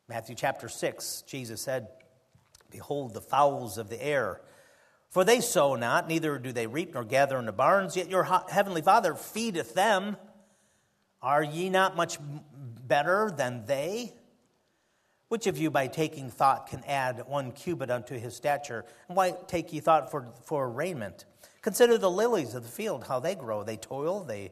[0.07, 1.87] Matthew chapter 6, Jesus said,
[2.71, 4.41] Behold the fowls of the air.
[5.09, 8.23] For they sow not, neither do they reap nor gather in the barns, yet your
[8.49, 10.17] heavenly Father feedeth them.
[11.21, 12.17] Are ye not much
[12.85, 14.13] better than they?
[15.29, 18.85] Which of you, by taking thought, can add one cubit unto his stature?
[19.07, 21.25] And why take ye thought for, for raiment?
[21.61, 23.63] Consider the lilies of the field, how they grow.
[23.63, 24.51] They toil, they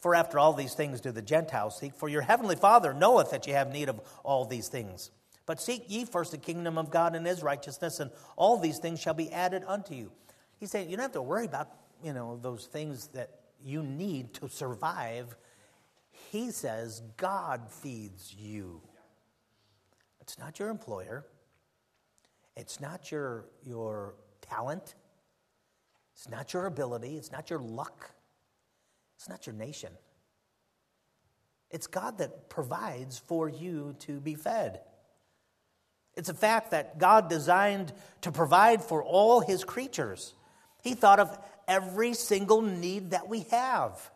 [0.00, 1.94] For after all these things do the Gentiles seek.
[1.94, 5.10] For your heavenly Father knoweth that ye have need of all these things.
[5.46, 9.00] But seek ye first the kingdom of God and his righteousness, and all these things
[9.00, 10.10] shall be added unto you.
[10.58, 11.68] He's saying you don't have to worry about
[12.02, 15.36] you know those things that you need to survive
[16.30, 18.80] he says God feeds you.
[20.20, 21.26] It's not your employer.
[22.56, 24.94] It's not your, your talent.
[26.14, 27.16] It's not your ability.
[27.16, 28.12] It's not your luck.
[29.20, 29.90] It's not your nation.
[31.70, 34.80] It's God that provides for you to be fed.
[36.16, 40.32] It's a fact that God designed to provide for all his creatures.
[40.82, 44.10] He thought of every single need that we have.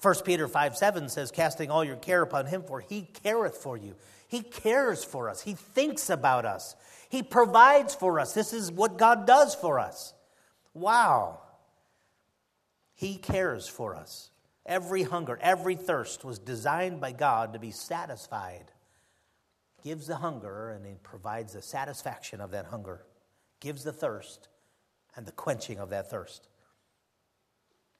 [0.00, 3.76] 1 Peter 5 7 says, Casting all your care upon him, for he careth for
[3.76, 3.96] you.
[4.28, 5.40] He cares for us.
[5.42, 6.76] He thinks about us.
[7.08, 8.32] He provides for us.
[8.32, 10.14] This is what God does for us.
[10.72, 11.40] Wow.
[13.00, 14.28] He cares for us.
[14.66, 18.72] Every hunger, every thirst was designed by God to be satisfied.
[19.82, 23.06] Gives the hunger and He provides the satisfaction of that hunger.
[23.58, 24.48] Gives the thirst
[25.16, 26.46] and the quenching of that thirst.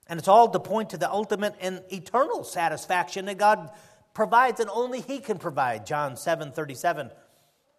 [0.06, 3.70] And it's all to point to the ultimate and eternal satisfaction that God
[4.12, 5.86] provides and only He can provide.
[5.86, 7.10] John 7 37.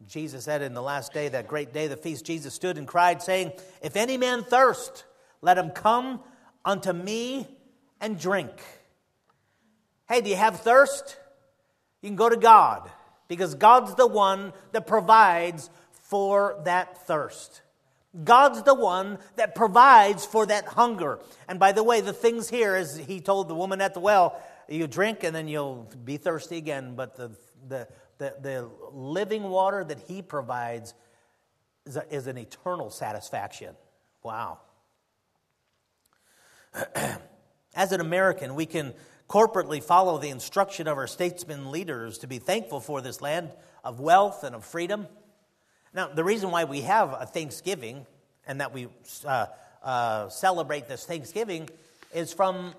[0.08, 3.22] Jesus said in the last day, that great day, the feast, Jesus stood and cried,
[3.22, 3.52] saying,
[3.84, 5.06] If any man thirst,
[5.40, 6.22] let him come
[6.66, 7.48] unto me
[8.00, 8.52] and drink.
[10.08, 11.18] Hey, do you have thirst?
[12.02, 12.90] You can go to God
[13.28, 17.62] because God's the one that provides for that thirst.
[18.24, 21.20] God's the one that provides for that hunger.
[21.48, 24.42] And by the way, the things here, as he told the woman at the well,
[24.68, 26.96] you drink and then you'll be thirsty again.
[26.96, 27.32] But the,
[27.70, 30.94] the, the, the living water that he provides
[31.86, 33.76] is, a, is an eternal satisfaction.
[34.24, 34.60] Wow.
[37.76, 38.94] As an American, we can
[39.30, 43.52] corporately follow the instruction of our statesmen leaders to be thankful for this land
[43.84, 45.08] of wealth and of freedom.
[45.94, 48.06] Now, the reason why we have a Thanksgiving
[48.46, 48.88] and that we
[49.26, 49.46] uh,
[49.84, 51.70] uh, celebrate this Thanksgiving
[52.14, 52.74] is from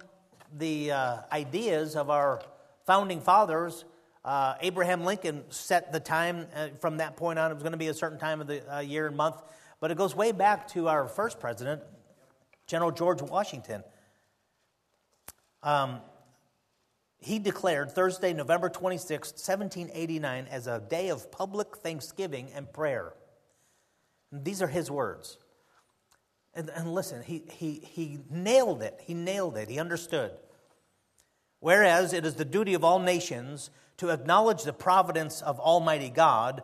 [0.58, 2.42] the uh, ideas of our
[2.86, 3.84] founding fathers.
[4.24, 7.50] Uh, Abraham Lincoln set the time uh, from that point on.
[7.50, 9.36] It was going to be a certain time of the uh, year and month,
[9.80, 11.82] but it goes way back to our first president,
[12.72, 13.84] General George Washington.
[15.62, 16.00] Um,
[17.18, 23.12] he declared Thursday, November 26, 1789, as a day of public thanksgiving and prayer.
[24.30, 25.36] And these are his words.
[26.54, 28.98] And, and listen, he, he, he nailed it.
[29.02, 29.68] He nailed it.
[29.68, 30.32] He understood.
[31.60, 36.62] Whereas it is the duty of all nations to acknowledge the providence of Almighty God,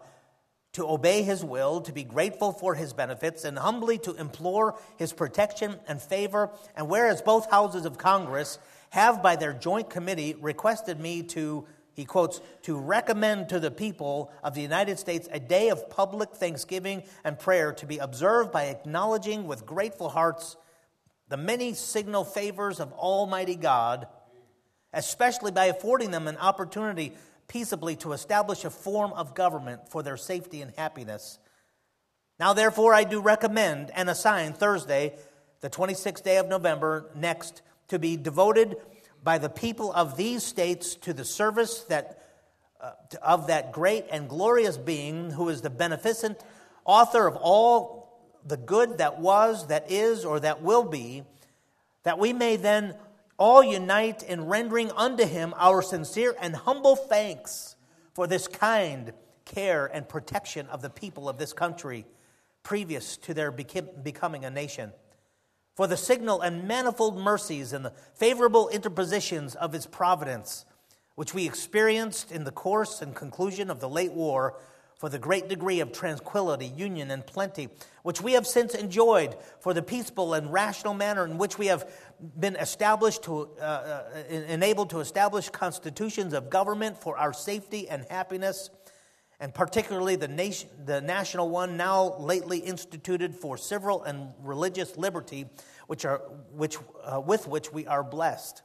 [0.79, 5.13] to obey His will, to be grateful for His benefits, and humbly to implore His
[5.13, 6.51] protection and favor.
[6.77, 8.61] And whereas both houses of Congress
[8.91, 14.31] have, by their joint committee, requested me to, he quotes, to recommend to the people
[14.45, 18.67] of the United States a day of public thanksgiving and prayer to be observed by
[18.67, 20.57] acknowledging with grateful hearts
[21.29, 24.07] the many signal favors of Almighty God,
[24.93, 27.15] especially by affording them an opportunity
[27.49, 31.39] peaceably to establish a form of government for their safety and happiness.
[32.39, 35.15] Now, therefore, I do recommend and assign Thursday,
[35.61, 38.77] the 26th day of November, next to be devoted
[39.25, 42.23] by the people of these states to the service that,
[42.81, 46.39] uh, of that great and glorious being who is the beneficent
[46.85, 47.99] author of all
[48.45, 51.25] the good that was, that is, or that will be,
[52.05, 52.95] that we may then
[53.39, 57.77] all unite in rendering unto him our sincere and humble thanks
[58.13, 59.13] for this kind
[59.45, 62.05] care and protection of the people of this country
[62.63, 64.93] previous to their becoming a nation.
[65.75, 70.65] For the signal and manifold mercies and the favorable interpositions of his providence,
[71.15, 74.57] which we experienced in the course and conclusion of the late war,
[74.99, 77.69] for the great degree of tranquility, union, and plenty,
[78.03, 81.89] which we have since enjoyed, for the peaceful and rational manner in which we have
[82.39, 88.05] been established to, uh, uh, enabled to establish constitutions of government for our safety and
[88.11, 88.71] happiness
[89.41, 95.47] and particularly the, nation, the national one now lately instituted for civil and religious liberty,
[95.87, 96.19] which are,
[96.53, 98.63] which, uh, with which we are blessed,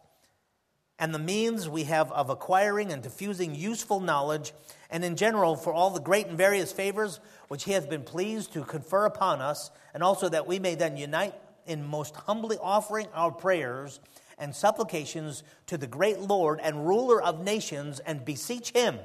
[0.97, 4.53] and the means we have of acquiring and diffusing useful knowledge,
[4.89, 8.53] and in general for all the great and various favors which He has been pleased
[8.53, 13.07] to confer upon us, and also that we may then unite in most humbly offering
[13.13, 13.99] our prayers
[14.37, 18.99] and supplications to the great Lord and ruler of nations, and beseech Him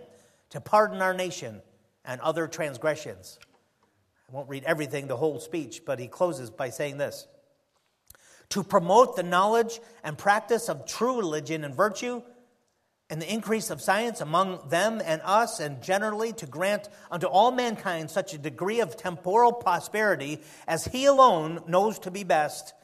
[0.51, 1.62] to pardon our nation
[2.05, 3.38] and other transgressions.
[4.29, 7.27] I won't read everything, the whole speech, but he closes by saying this
[8.50, 12.23] To promote the knowledge and practice of true religion and virtue,
[13.11, 17.50] and the increase of science among them and us, and generally to grant unto all
[17.50, 22.75] mankind such a degree of temporal prosperity as he alone knows to be best,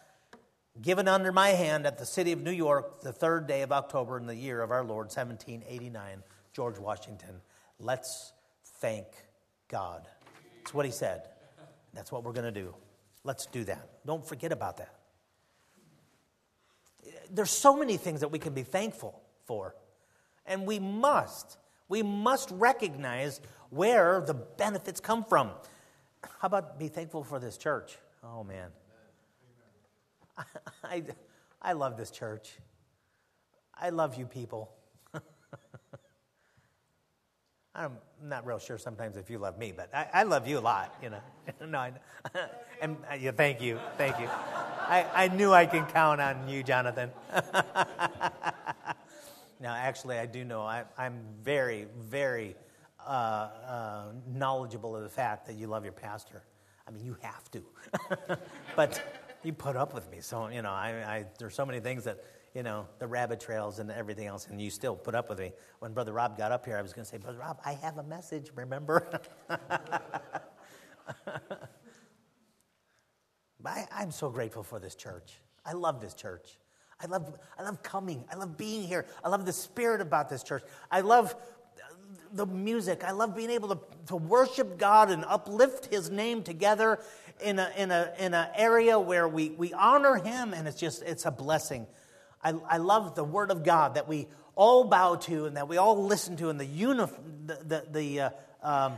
[0.81, 4.19] given under my hand at the city of New York, the third day of October
[4.19, 6.23] in the year of our Lord, 1789,
[6.53, 7.43] George Washington.
[7.79, 8.33] Let's
[8.81, 9.07] thank
[9.69, 10.09] God.
[10.59, 11.29] That's what he said.
[11.93, 12.75] That's what we're going to do.
[13.25, 13.89] Let's do that.
[14.07, 14.95] Don't forget about that.
[17.31, 19.75] There's so many things that we can be thankful for,
[20.47, 21.59] and we must.
[21.89, 23.41] We must recognize
[23.71, 25.51] where the benefits come from.
[26.41, 27.97] How about be thankful for this church?
[28.23, 28.71] Oh, man.
[30.85, 31.03] I,
[31.61, 32.53] I love this church.
[33.75, 34.71] I love you people.
[37.75, 40.61] I'm not real sure sometimes if you love me, but I, I love you a
[40.61, 41.21] lot, you know.
[41.67, 41.93] no, I,
[42.81, 44.29] and uh, yeah, thank you, thank you.
[44.29, 47.11] I, I knew I can count on you, Jonathan.
[49.61, 52.57] Now, actually, I do know I, I'm very, very
[53.05, 56.43] uh, uh, knowledgeable of the fact that you love your pastor.
[56.87, 57.63] I mean, you have to,
[58.77, 59.03] but
[59.43, 60.21] you put up with me.
[60.21, 62.23] So you know, I, I there's so many things that
[62.55, 65.53] you know, the rabbit trails and everything else, and you still put up with me.
[65.81, 67.99] When Brother Rob got up here, I was going to say, Brother Rob, I have
[67.99, 69.21] a message, remember?
[73.67, 75.41] I, I'm so grateful for this church.
[75.67, 76.59] I love this church.
[77.05, 78.25] I love, I love coming.
[78.33, 79.05] I love being here.
[79.23, 80.63] I love the spirit about this church.
[80.91, 81.35] I love
[82.33, 83.05] the music.
[83.05, 86.99] I love being able to, to worship God and uplift His name together
[87.43, 91.03] in an in a, in a area where we, we honor Him, and it's just,
[91.03, 91.87] it's a blessing.
[92.43, 94.27] I, I love the Word of God that we
[94.57, 97.07] all bow to and that we all listen to, and the, uni-
[97.47, 98.31] the, the, the, uh,
[98.63, 98.95] um,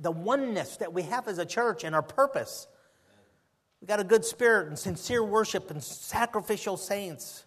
[0.00, 2.68] the oneness that we have as a church and our purpose.
[3.80, 7.44] We got a good spirit and sincere worship and sacrificial saints.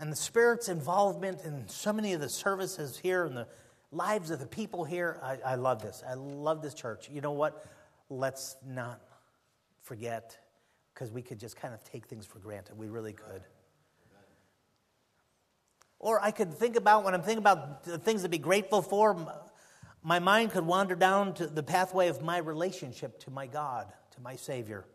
[0.00, 3.46] And the Spirit's involvement in so many of the services here and the
[3.92, 5.20] lives of the people here.
[5.22, 6.02] I, I love this.
[6.08, 7.10] I love this church.
[7.10, 7.66] You know what?
[8.08, 9.02] Let's not
[9.82, 10.38] forget,
[10.94, 12.78] because we could just kind of take things for granted.
[12.78, 13.42] We really could.
[15.98, 19.44] Or I could think about, when I'm thinking about the things to be grateful for,
[20.02, 24.20] my mind could wander down to the pathway of my relationship to my God, to
[24.22, 24.86] my Savior,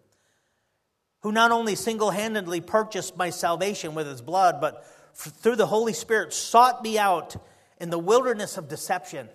[1.26, 5.91] who not only single handedly purchased my salvation with his blood, but through the Holy
[5.91, 7.36] Spirit sought me out
[7.82, 9.28] in the wilderness of deception.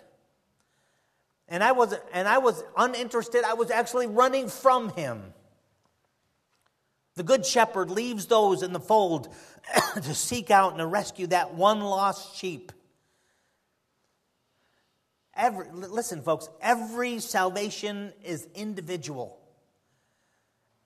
[1.49, 5.34] And I was, and I was uninterested, I was actually running from him.
[7.16, 9.28] The good shepherd leaves those in the fold
[9.95, 12.70] to seek out and to rescue that one lost sheep.
[15.34, 19.39] Every, listen, folks, every salvation is individual.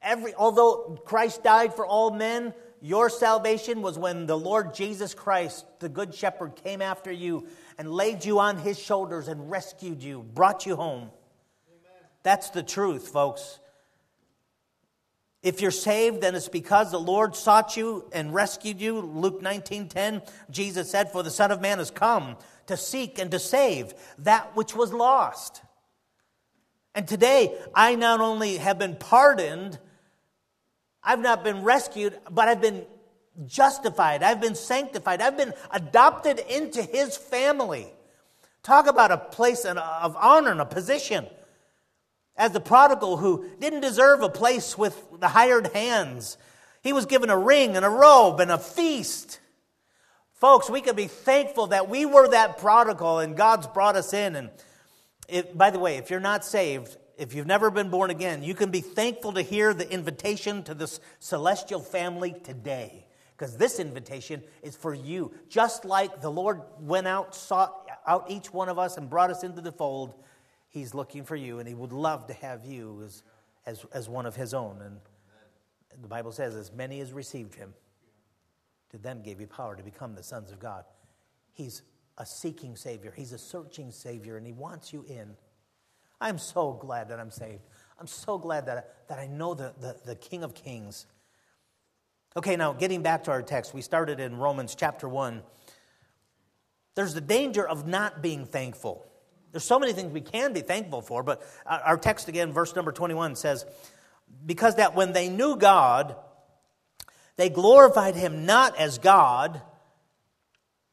[0.04, 2.52] Every, although Christ died for all men,
[2.82, 7.46] your salvation was when the Lord Jesus Christ, the Good Shepherd, came after you
[7.78, 11.10] and laid you on his shoulders and rescued you, brought you home.
[11.68, 12.08] Amen.
[12.22, 13.58] That's the truth, folks.
[15.42, 19.00] If you're saved, then it's because the Lord sought you and rescued you.
[19.00, 22.36] Luke 19 10, Jesus said, For the Son of Man has come
[22.66, 25.62] to seek and to save that which was lost.
[26.94, 29.78] And today, I not only have been pardoned,
[31.04, 32.84] I've not been rescued, but I've been
[33.46, 34.22] justified.
[34.22, 35.20] I've been sanctified.
[35.20, 37.88] I've been adopted into his family.
[38.62, 41.26] Talk about a place of honor and a position
[42.36, 46.36] as the prodigal who didn't deserve a place with the hired hands.
[46.82, 49.40] He was given a ring and a robe and a feast.
[50.34, 54.36] Folks, we can be thankful that we were that prodigal and God's brought us in.
[54.36, 54.50] And
[55.28, 58.54] it, by the way, if you're not saved, if you've never been born again, you
[58.54, 63.06] can be thankful to hear the invitation to this celestial family today.
[63.36, 65.32] Because this invitation is for you.
[65.48, 69.42] Just like the Lord went out, sought out each one of us, and brought us
[69.42, 70.14] into the fold,
[70.68, 73.22] He's looking for you, and He would love to have you as,
[73.66, 74.80] as, as one of His own.
[74.82, 74.98] And
[76.00, 77.74] the Bible says, as many as received Him,
[78.90, 80.84] to them gave He power to become the sons of God.
[81.52, 81.82] He's
[82.18, 85.36] a seeking Savior, He's a searching Savior, and He wants you in.
[86.24, 87.60] I'm so glad that I'm saved.
[88.00, 91.04] I'm so glad that, I, that I know the, the, the King of Kings.
[92.34, 95.42] Okay, now getting back to our text, we started in Romans chapter 1.
[96.94, 99.06] There's the danger of not being thankful.
[99.52, 102.90] There's so many things we can be thankful for, but our text again, verse number
[102.90, 103.66] 21 says,
[104.46, 106.16] Because that when they knew God,
[107.36, 109.60] they glorified him not as God,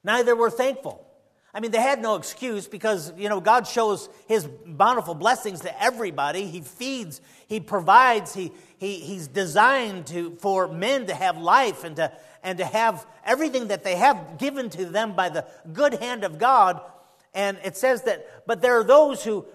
[0.04, 1.08] neither were thankful.
[1.54, 5.84] I mean, they had no excuse because, you know, God shows his bountiful blessings to
[5.84, 6.46] everybody.
[6.46, 11.98] He feeds, he provides, he, he, he's designed to, for men to have life and
[11.98, 16.24] to, and to have everything that they have given to them by the good hand
[16.24, 16.82] of God.
[17.34, 19.46] And it says that, but there are those who,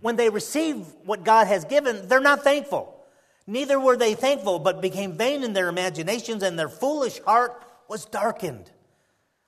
[0.00, 3.00] when they receive what God has given, they're not thankful.
[3.46, 8.06] Neither were they thankful, but became vain in their imaginations, and their foolish heart was
[8.06, 8.70] darkened.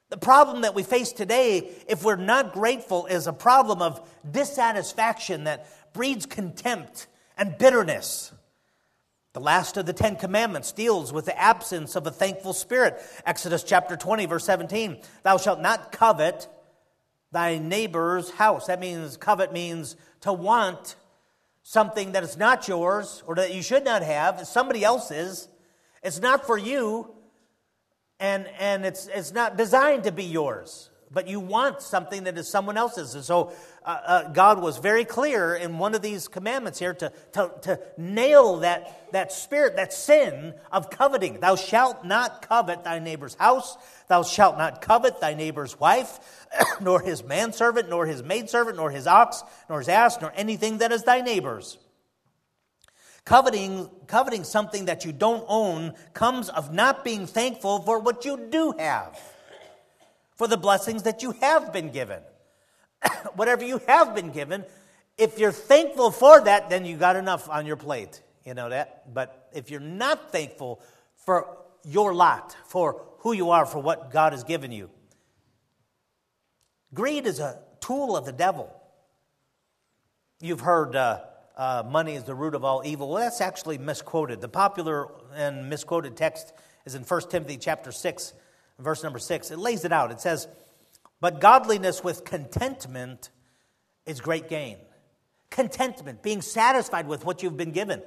[0.08, 5.44] The problem that we face today, if we're not grateful, is a problem of dissatisfaction
[5.44, 8.32] that breeds contempt and bitterness.
[9.32, 13.02] The last of the Ten Commandments deals with the absence of a thankful spirit.
[13.26, 16.48] Exodus chapter 20, verse 17 Thou shalt not covet
[17.32, 18.66] thy neighbor's house.
[18.68, 20.94] That means covet means to want
[21.62, 25.48] something that is not yours or that you should not have, it's somebody else's.
[26.02, 27.15] It's not for you,
[28.18, 32.48] and, and it's, it's not designed to be yours, but you want something that is
[32.48, 33.14] someone else's.
[33.14, 33.52] And so
[33.84, 37.80] uh, uh, God was very clear in one of these commandments here to, to, to
[37.98, 41.40] nail that, that spirit, that sin of coveting.
[41.40, 43.76] Thou shalt not covet thy neighbor's house,
[44.08, 46.18] thou shalt not covet thy neighbor's wife,
[46.80, 50.90] nor his manservant, nor his maidservant, nor his ox, nor his ass, nor anything that
[50.90, 51.76] is thy neighbor's.
[53.26, 58.48] Coveting, coveting something that you don't own comes of not being thankful for what you
[58.50, 59.20] do have,
[60.36, 62.22] for the blessings that you have been given.
[63.34, 64.64] whatever you have been given,
[65.18, 68.22] if you're thankful for that, then you got enough on your plate.
[68.44, 69.12] You know that?
[69.12, 70.80] But if you're not thankful
[71.16, 71.48] for
[71.84, 74.88] your lot, for who you are, for what God has given you,
[76.94, 78.72] greed is a tool of the devil.
[80.40, 81.22] You've heard uh,
[81.56, 83.08] uh, money is the root of all evil.
[83.08, 84.40] Well, that's actually misquoted.
[84.40, 86.52] The popular and misquoted text
[86.84, 88.32] is in 1 Timothy chapter 6,
[88.78, 89.50] verse number 6.
[89.50, 90.10] It lays it out.
[90.10, 90.48] It says,
[91.20, 93.30] but godliness with contentment
[94.04, 94.76] is great gain.
[95.50, 98.02] Contentment, being satisfied with what you've been given.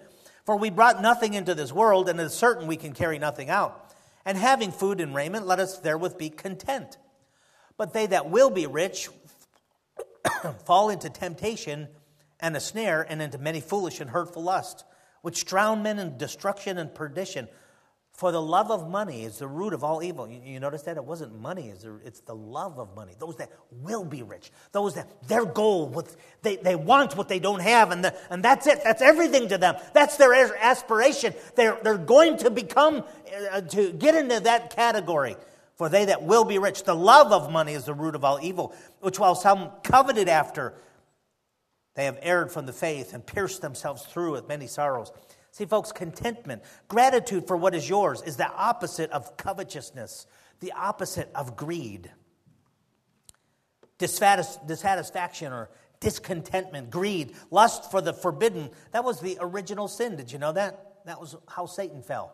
[0.46, 3.50] For we brought nothing into this world, and it is certain we can carry nothing
[3.50, 3.94] out.
[4.26, 6.98] And having food and raiment, let us therewith be content.
[7.78, 9.10] But they that will be rich
[10.66, 11.88] fall into temptation
[12.40, 14.84] and a snare, and into many foolish and hurtful lusts,
[15.22, 17.48] which drown men in destruction and perdition.
[18.20, 20.28] For the love of money is the root of all evil.
[20.28, 20.98] You, you notice that?
[20.98, 23.14] It wasn't money, it's the, love of money.
[23.18, 27.40] Those that will be rich, those that their goal, with, they, they want what they
[27.40, 28.82] don't have, and, the, and that's it.
[28.84, 29.76] That's everything to them.
[29.94, 31.34] That's their aspiration.
[31.56, 33.06] They're, they're going to become,
[33.52, 35.38] uh, to get into that category.
[35.76, 38.38] For they that will be rich, the love of money is the root of all
[38.42, 40.74] evil, which while some coveted after,
[42.00, 45.12] they have erred from the faith and pierced themselves through with many sorrows.
[45.52, 50.26] See, folks, contentment, gratitude for what is yours is the opposite of covetousness,
[50.62, 52.10] the opposite of greed.
[54.00, 55.70] dissatisfaction or
[56.00, 60.16] discontentment, greed, lust for the forbidden, that was the original sin.
[60.16, 61.02] Did you know that?
[61.06, 62.34] That was how Satan fell.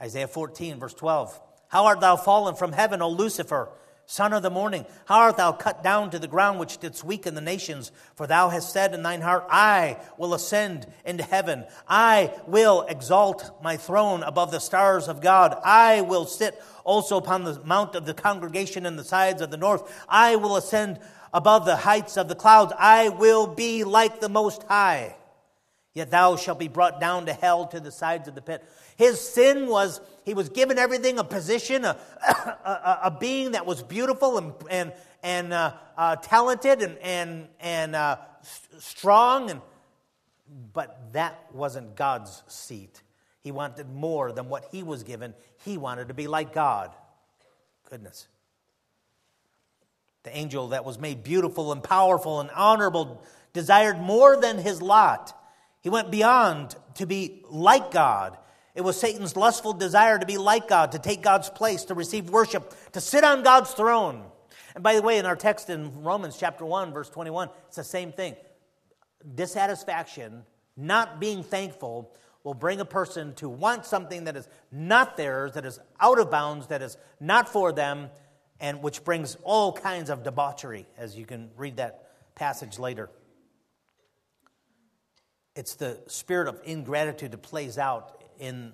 [0.00, 1.40] Isaiah 14, verse 12.
[1.68, 3.70] How art thou fallen from heaven, O Lucifer?
[4.06, 7.34] Son of the morning, how art thou cut down to the ground which didst weaken
[7.34, 7.90] the nations?
[8.16, 11.64] For thou hast said in thine heart, I will ascend into heaven.
[11.88, 15.58] I will exalt my throne above the stars of God.
[15.64, 19.56] I will sit also upon the mount of the congregation in the sides of the
[19.56, 20.04] north.
[20.06, 21.00] I will ascend
[21.32, 22.74] above the heights of the clouds.
[22.78, 25.16] I will be like the Most High.
[25.94, 28.64] Yet thou shalt be brought down to hell to the sides of the pit.
[28.96, 33.82] His sin was he was given everything a position, a, a, a being that was
[33.82, 38.16] beautiful and, and, and uh, uh, talented and, and, and uh,
[38.78, 39.50] strong.
[39.50, 39.60] And,
[40.72, 43.02] but that wasn't God's seat.
[43.40, 46.94] He wanted more than what he was given, he wanted to be like God.
[47.90, 48.26] Goodness.
[50.22, 53.22] The angel that was made beautiful and powerful and honorable
[53.52, 55.38] desired more than his lot.
[55.82, 58.38] He went beyond to be like God.
[58.74, 62.30] It was Satan's lustful desire to be like God, to take God's place, to receive
[62.30, 64.24] worship, to sit on God's throne.
[64.74, 67.84] And by the way, in our text in Romans chapter 1, verse 21, it's the
[67.84, 68.34] same thing.
[69.34, 70.42] Dissatisfaction,
[70.76, 72.12] not being thankful,
[72.42, 76.30] will bring a person to want something that is not theirs, that is out of
[76.30, 78.10] bounds, that is not for them,
[78.60, 83.08] and which brings all kinds of debauchery, as you can read that passage later.
[85.54, 88.72] It's the spirit of ingratitude that plays out in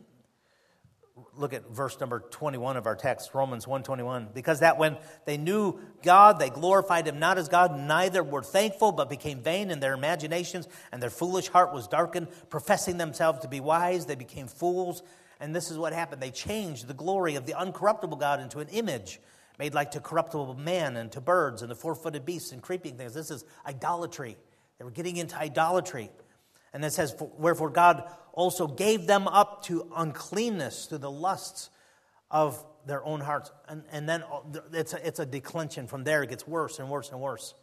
[1.36, 4.96] look at verse number 21 of our text romans 121 because that when
[5.26, 9.70] they knew god they glorified him not as god neither were thankful but became vain
[9.70, 14.06] in their imaginations and their foolish heart was darkened professing themselves to be wise.
[14.06, 15.02] They became fools
[15.40, 16.22] and this is what happened.
[16.22, 19.20] They changed the glory of the uncorruptible god into an image
[19.58, 23.12] made like to corruptible man and to birds and the four-footed beasts and creeping things.
[23.12, 24.36] This is idolatry.
[24.78, 26.10] They were getting into idolatry
[26.72, 31.70] and it says, Wherefore God also gave them up to uncleanness, to the lusts
[32.30, 33.50] of their own hearts.
[33.68, 34.24] And, and then
[34.72, 35.86] it's a, it's a declension.
[35.86, 37.54] From there, it gets worse and worse and worse.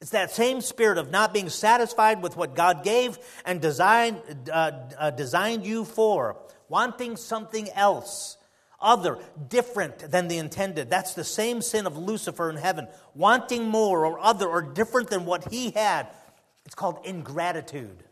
[0.00, 4.20] It's that same spirit of not being satisfied with what God gave and designed,
[4.52, 6.36] uh, uh, designed you for,
[6.68, 8.36] wanting something else,
[8.80, 10.90] other, different than the intended.
[10.90, 15.24] That's the same sin of Lucifer in heaven, wanting more or other or different than
[15.24, 16.08] what he had
[16.72, 18.02] it's called ingratitude.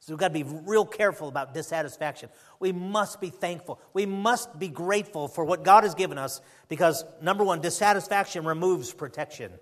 [0.00, 2.30] So we've got to be real careful about dissatisfaction.
[2.58, 3.80] We must be thankful.
[3.92, 8.92] We must be grateful for what God has given us because, number one, dissatisfaction removes
[8.92, 9.52] protection.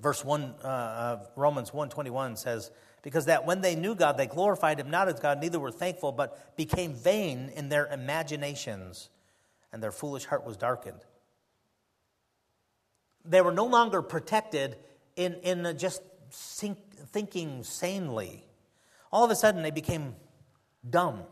[0.00, 2.70] Verse 1, uh, uh, Romans 1.21 says,
[3.02, 6.12] Because that when they knew God, they glorified him not as God, neither were thankful,
[6.12, 9.08] but became vain in their imaginations,
[9.72, 11.00] and their foolish heart was darkened.
[13.24, 14.76] They were no longer protected
[15.16, 18.46] in, in just thinking sanely
[19.12, 20.14] all of a sudden they became
[20.88, 21.22] dumb.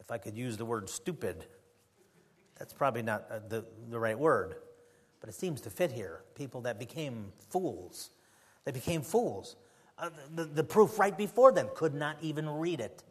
[0.00, 1.44] If I could use the word stupid,
[2.58, 4.56] that's probably not uh, the, the right word,
[5.20, 6.22] but it seems to fit here.
[6.34, 8.10] People that became fools.
[8.64, 9.56] They became fools.
[9.98, 13.02] Uh, the, the proof right before them could not even read it.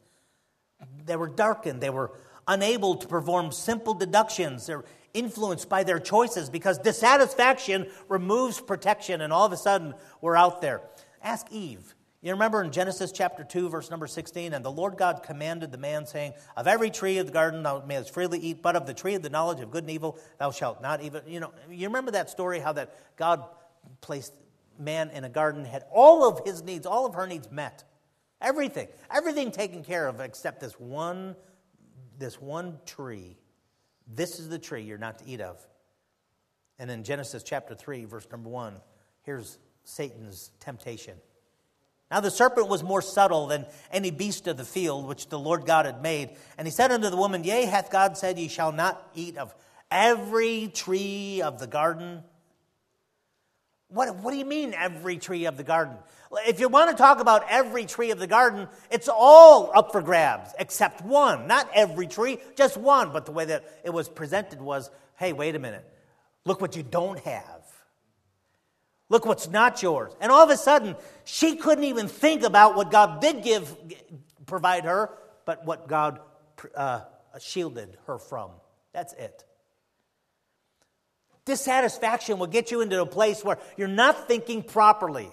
[1.06, 1.80] They were darkened.
[1.80, 2.12] They were
[2.48, 4.66] unable to perform simple deductions.
[4.66, 10.36] They're influenced by their choices because dissatisfaction removes protection, and all of a sudden we're
[10.36, 10.82] out there.
[11.22, 11.96] Ask Eve.
[12.22, 15.78] You remember in Genesis chapter 2, verse number 16, and the Lord God commanded the
[15.78, 18.94] man, saying, Of every tree of the garden thou mayest freely eat, but of the
[18.94, 21.22] tree of the knowledge of good and evil thou shalt not even.
[21.28, 23.44] You know, you remember that story how that God
[24.00, 24.34] placed
[24.80, 27.84] man in a garden, had all of his needs, all of her needs met.
[28.42, 31.36] Everything, everything taken care of except this one,
[32.24, 33.38] this one tree.
[34.08, 35.60] This is the tree you're not to eat of.
[36.80, 38.76] And in Genesis chapter 3, verse number 1,
[39.24, 41.18] here's Satan's temptation.
[42.10, 45.66] Now the serpent was more subtle than any beast of the field which the Lord
[45.66, 46.30] God had made.
[46.58, 49.54] And he said unto the woman, Yea, hath God said, Ye shall not eat of
[49.92, 52.24] every tree of the garden?
[53.94, 55.96] What, what do you mean, every tree of the garden?
[56.48, 60.02] If you want to talk about every tree of the garden, it's all up for
[60.02, 61.48] grabs except one.
[61.48, 63.14] Not every tree, just one.
[63.14, 65.88] But the way that it was presented was hey, wait a minute.
[66.44, 67.62] Look what you don't have.
[69.10, 70.12] Look what's not yours.
[70.20, 73.76] And all of a sudden, she couldn't even think about what God did give,
[74.48, 75.12] provide her,
[75.46, 76.20] but what God
[76.76, 77.02] uh,
[77.40, 78.50] shielded her from.
[78.92, 79.46] That's it.
[81.46, 85.30] Dissatisfaction will get you into a place where you're not thinking properly.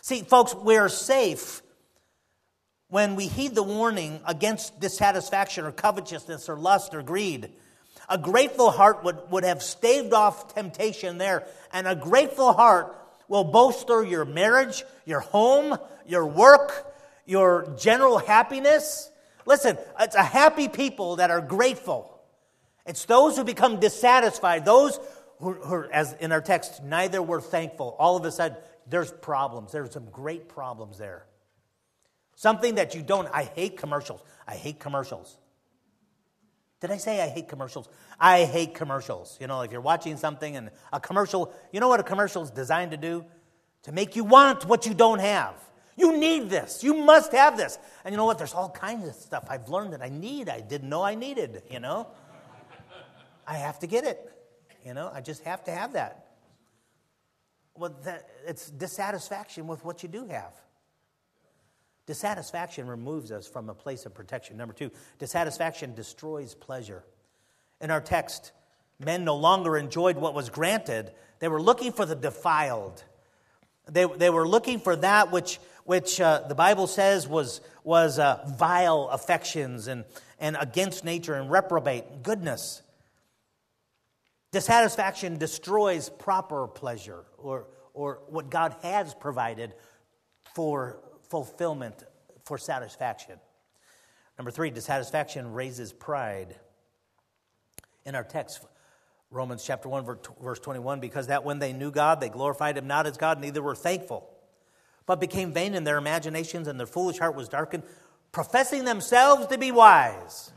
[0.00, 1.62] See, folks, we're safe
[2.88, 7.50] when we heed the warning against dissatisfaction or covetousness or lust or greed.
[8.08, 12.94] A grateful heart would, would have staved off temptation there, and a grateful heart
[13.28, 16.94] will bolster your marriage, your home, your work,
[17.24, 19.10] your general happiness.
[19.46, 22.11] Listen, it's a happy people that are grateful.
[22.86, 24.98] It's those who become dissatisfied, those
[25.38, 27.96] who, who, as in our text, neither were thankful.
[27.98, 28.56] All of a sudden,
[28.86, 29.72] there's problems.
[29.72, 31.26] There's some great problems there.
[32.34, 34.22] Something that you don't, I hate commercials.
[34.46, 35.36] I hate commercials.
[36.80, 37.88] Did I say I hate commercials?
[38.18, 39.38] I hate commercials.
[39.40, 42.50] You know, if you're watching something and a commercial, you know what a commercial is
[42.50, 43.24] designed to do?
[43.84, 45.54] To make you want what you don't have.
[45.96, 46.82] You need this.
[46.82, 47.78] You must have this.
[48.04, 48.38] And you know what?
[48.38, 50.48] There's all kinds of stuff I've learned that I need.
[50.48, 52.08] I didn't know I needed, you know?
[53.46, 54.30] I have to get it.
[54.84, 56.26] You know, I just have to have that.
[57.76, 60.52] Well, that, it's dissatisfaction with what you do have.
[62.06, 64.56] Dissatisfaction removes us from a place of protection.
[64.56, 67.04] Number two, dissatisfaction destroys pleasure.
[67.80, 68.52] In our text,
[68.98, 73.02] men no longer enjoyed what was granted, they were looking for the defiled.
[73.88, 78.48] They, they were looking for that which, which uh, the Bible says was, was uh,
[78.58, 80.04] vile affections and,
[80.38, 82.82] and against nature and reprobate goodness.
[84.52, 89.72] Dissatisfaction destroys proper pleasure or, or what God has provided
[90.54, 91.00] for
[91.30, 92.04] fulfillment
[92.44, 93.38] for satisfaction.
[94.36, 96.54] Number three, dissatisfaction raises pride.
[98.04, 98.60] In our text,
[99.30, 103.06] Romans chapter 1, verse 21, because that when they knew God, they glorified him not
[103.06, 104.28] as God, neither were thankful,
[105.06, 107.84] but became vain in their imaginations, and their foolish heart was darkened,
[108.32, 110.52] professing themselves to be wise.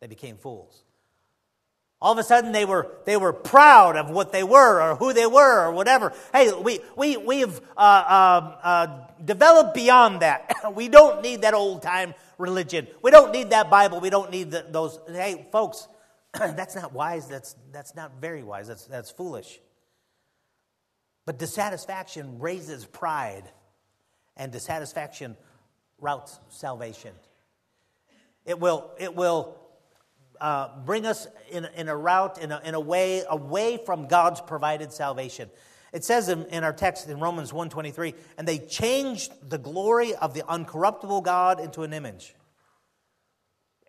[0.00, 0.82] They became fools.
[2.02, 5.12] All of a sudden, they were, they were proud of what they were or who
[5.12, 6.12] they were or whatever.
[6.32, 10.52] Hey, we, we, we have uh, uh, uh, developed beyond that.
[10.74, 12.88] we don't need that old time religion.
[13.02, 14.00] We don't need that Bible.
[14.00, 14.98] We don't need the, those.
[15.08, 15.86] Hey, folks,
[16.32, 17.28] that's not wise.
[17.28, 18.66] That's, that's not very wise.
[18.66, 19.60] That's, that's foolish.
[21.24, 23.44] But dissatisfaction raises pride,
[24.36, 25.36] and dissatisfaction
[26.00, 27.12] routes salvation.
[28.44, 29.56] It will, it will
[30.42, 34.40] uh, bring us in, in a route, in a, in a way, away from God's
[34.40, 35.48] provided salvation.
[35.92, 40.34] It says in, in our text in Romans 1.23, and they changed the glory of
[40.34, 42.34] the uncorruptible God into an image.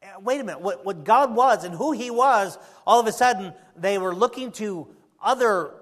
[0.03, 3.11] Uh, wait a minute, what, what God was and who He was, all of a
[3.11, 4.87] sudden they were looking to
[5.23, 5.73] other,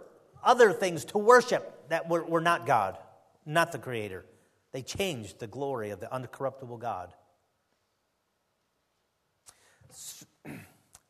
[0.41, 2.97] other things to worship that were, were not God,
[3.45, 4.25] not the Creator.
[4.71, 7.13] They changed the glory of the uncorruptible God.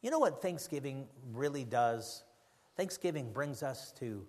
[0.02, 2.24] You know what Thanksgiving really does?
[2.76, 4.26] Thanksgiving brings us to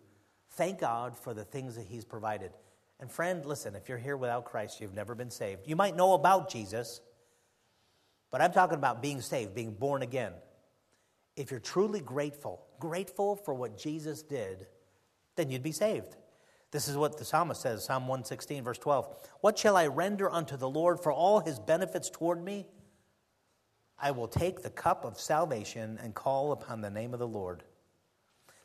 [0.51, 2.53] thank God for the things that He's provided.
[3.01, 5.63] And friend, listen, if you're here without Christ, you've never been saved.
[5.67, 7.01] You might know about Jesus,
[8.31, 10.33] but I'm talking about being saved, being born again.
[11.37, 14.67] If you're truly grateful, grateful for what Jesus did,
[15.37, 16.17] then you'd be saved.
[16.71, 19.15] This is what the psalmist says, Psalm 116, verse 12.
[19.41, 22.67] What shall I render unto the Lord for all his benefits toward me?
[24.03, 27.63] I will take the cup of salvation and call upon the name of the Lord.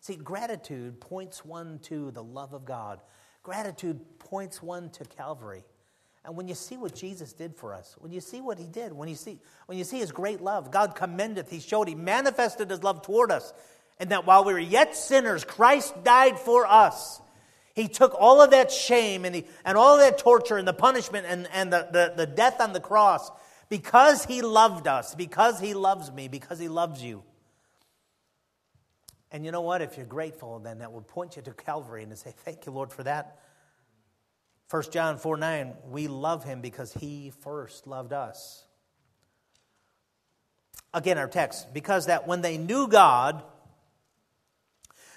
[0.02, 3.02] See, gratitude points one to the love of God.
[3.44, 5.64] Gratitude points one to Calvary.
[6.26, 8.92] And when you see what Jesus did for us, when you see what he did,
[8.92, 12.70] when you see, when you see his great love, God commendeth, he showed, he manifested
[12.72, 13.54] his love toward us.
[14.00, 17.22] And that while we were yet sinners, Christ died for us.
[17.76, 20.74] He took all of that shame and, he, and all of that torture and the
[20.74, 23.30] punishment and, and the, the, the death on the cross
[23.70, 27.24] because he loved us, because he loves me, because he loves you.
[29.32, 29.82] And you know what?
[29.82, 32.72] If you're grateful, then that will point you to Calvary and to say, Thank you,
[32.72, 33.40] Lord, for that.
[34.70, 38.66] 1 John 4 9, we love him because he first loved us.
[40.94, 43.44] Again, our text, because that when they knew God,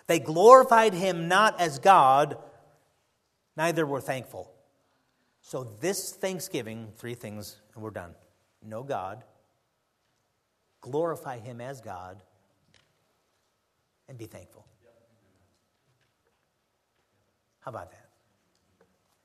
[0.07, 2.37] they glorified him not as God,
[3.57, 4.53] neither were thankful.
[5.41, 8.15] So, this Thanksgiving, three things, and we're done.
[8.65, 9.25] Know God,
[10.81, 12.23] glorify him as God,
[14.09, 14.67] and be thankful.
[17.61, 18.09] How about that?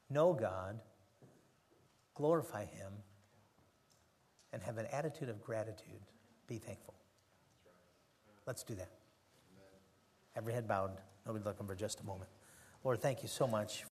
[0.09, 0.79] Know God,
[2.13, 2.91] glorify Him,
[4.53, 6.01] and have an attitude of gratitude.
[6.47, 6.93] Be thankful.
[8.45, 8.91] Let's do that.
[10.35, 10.91] Every head bowed,
[11.25, 12.29] nobody looking for just a moment.
[12.83, 13.85] Lord, thank you so much.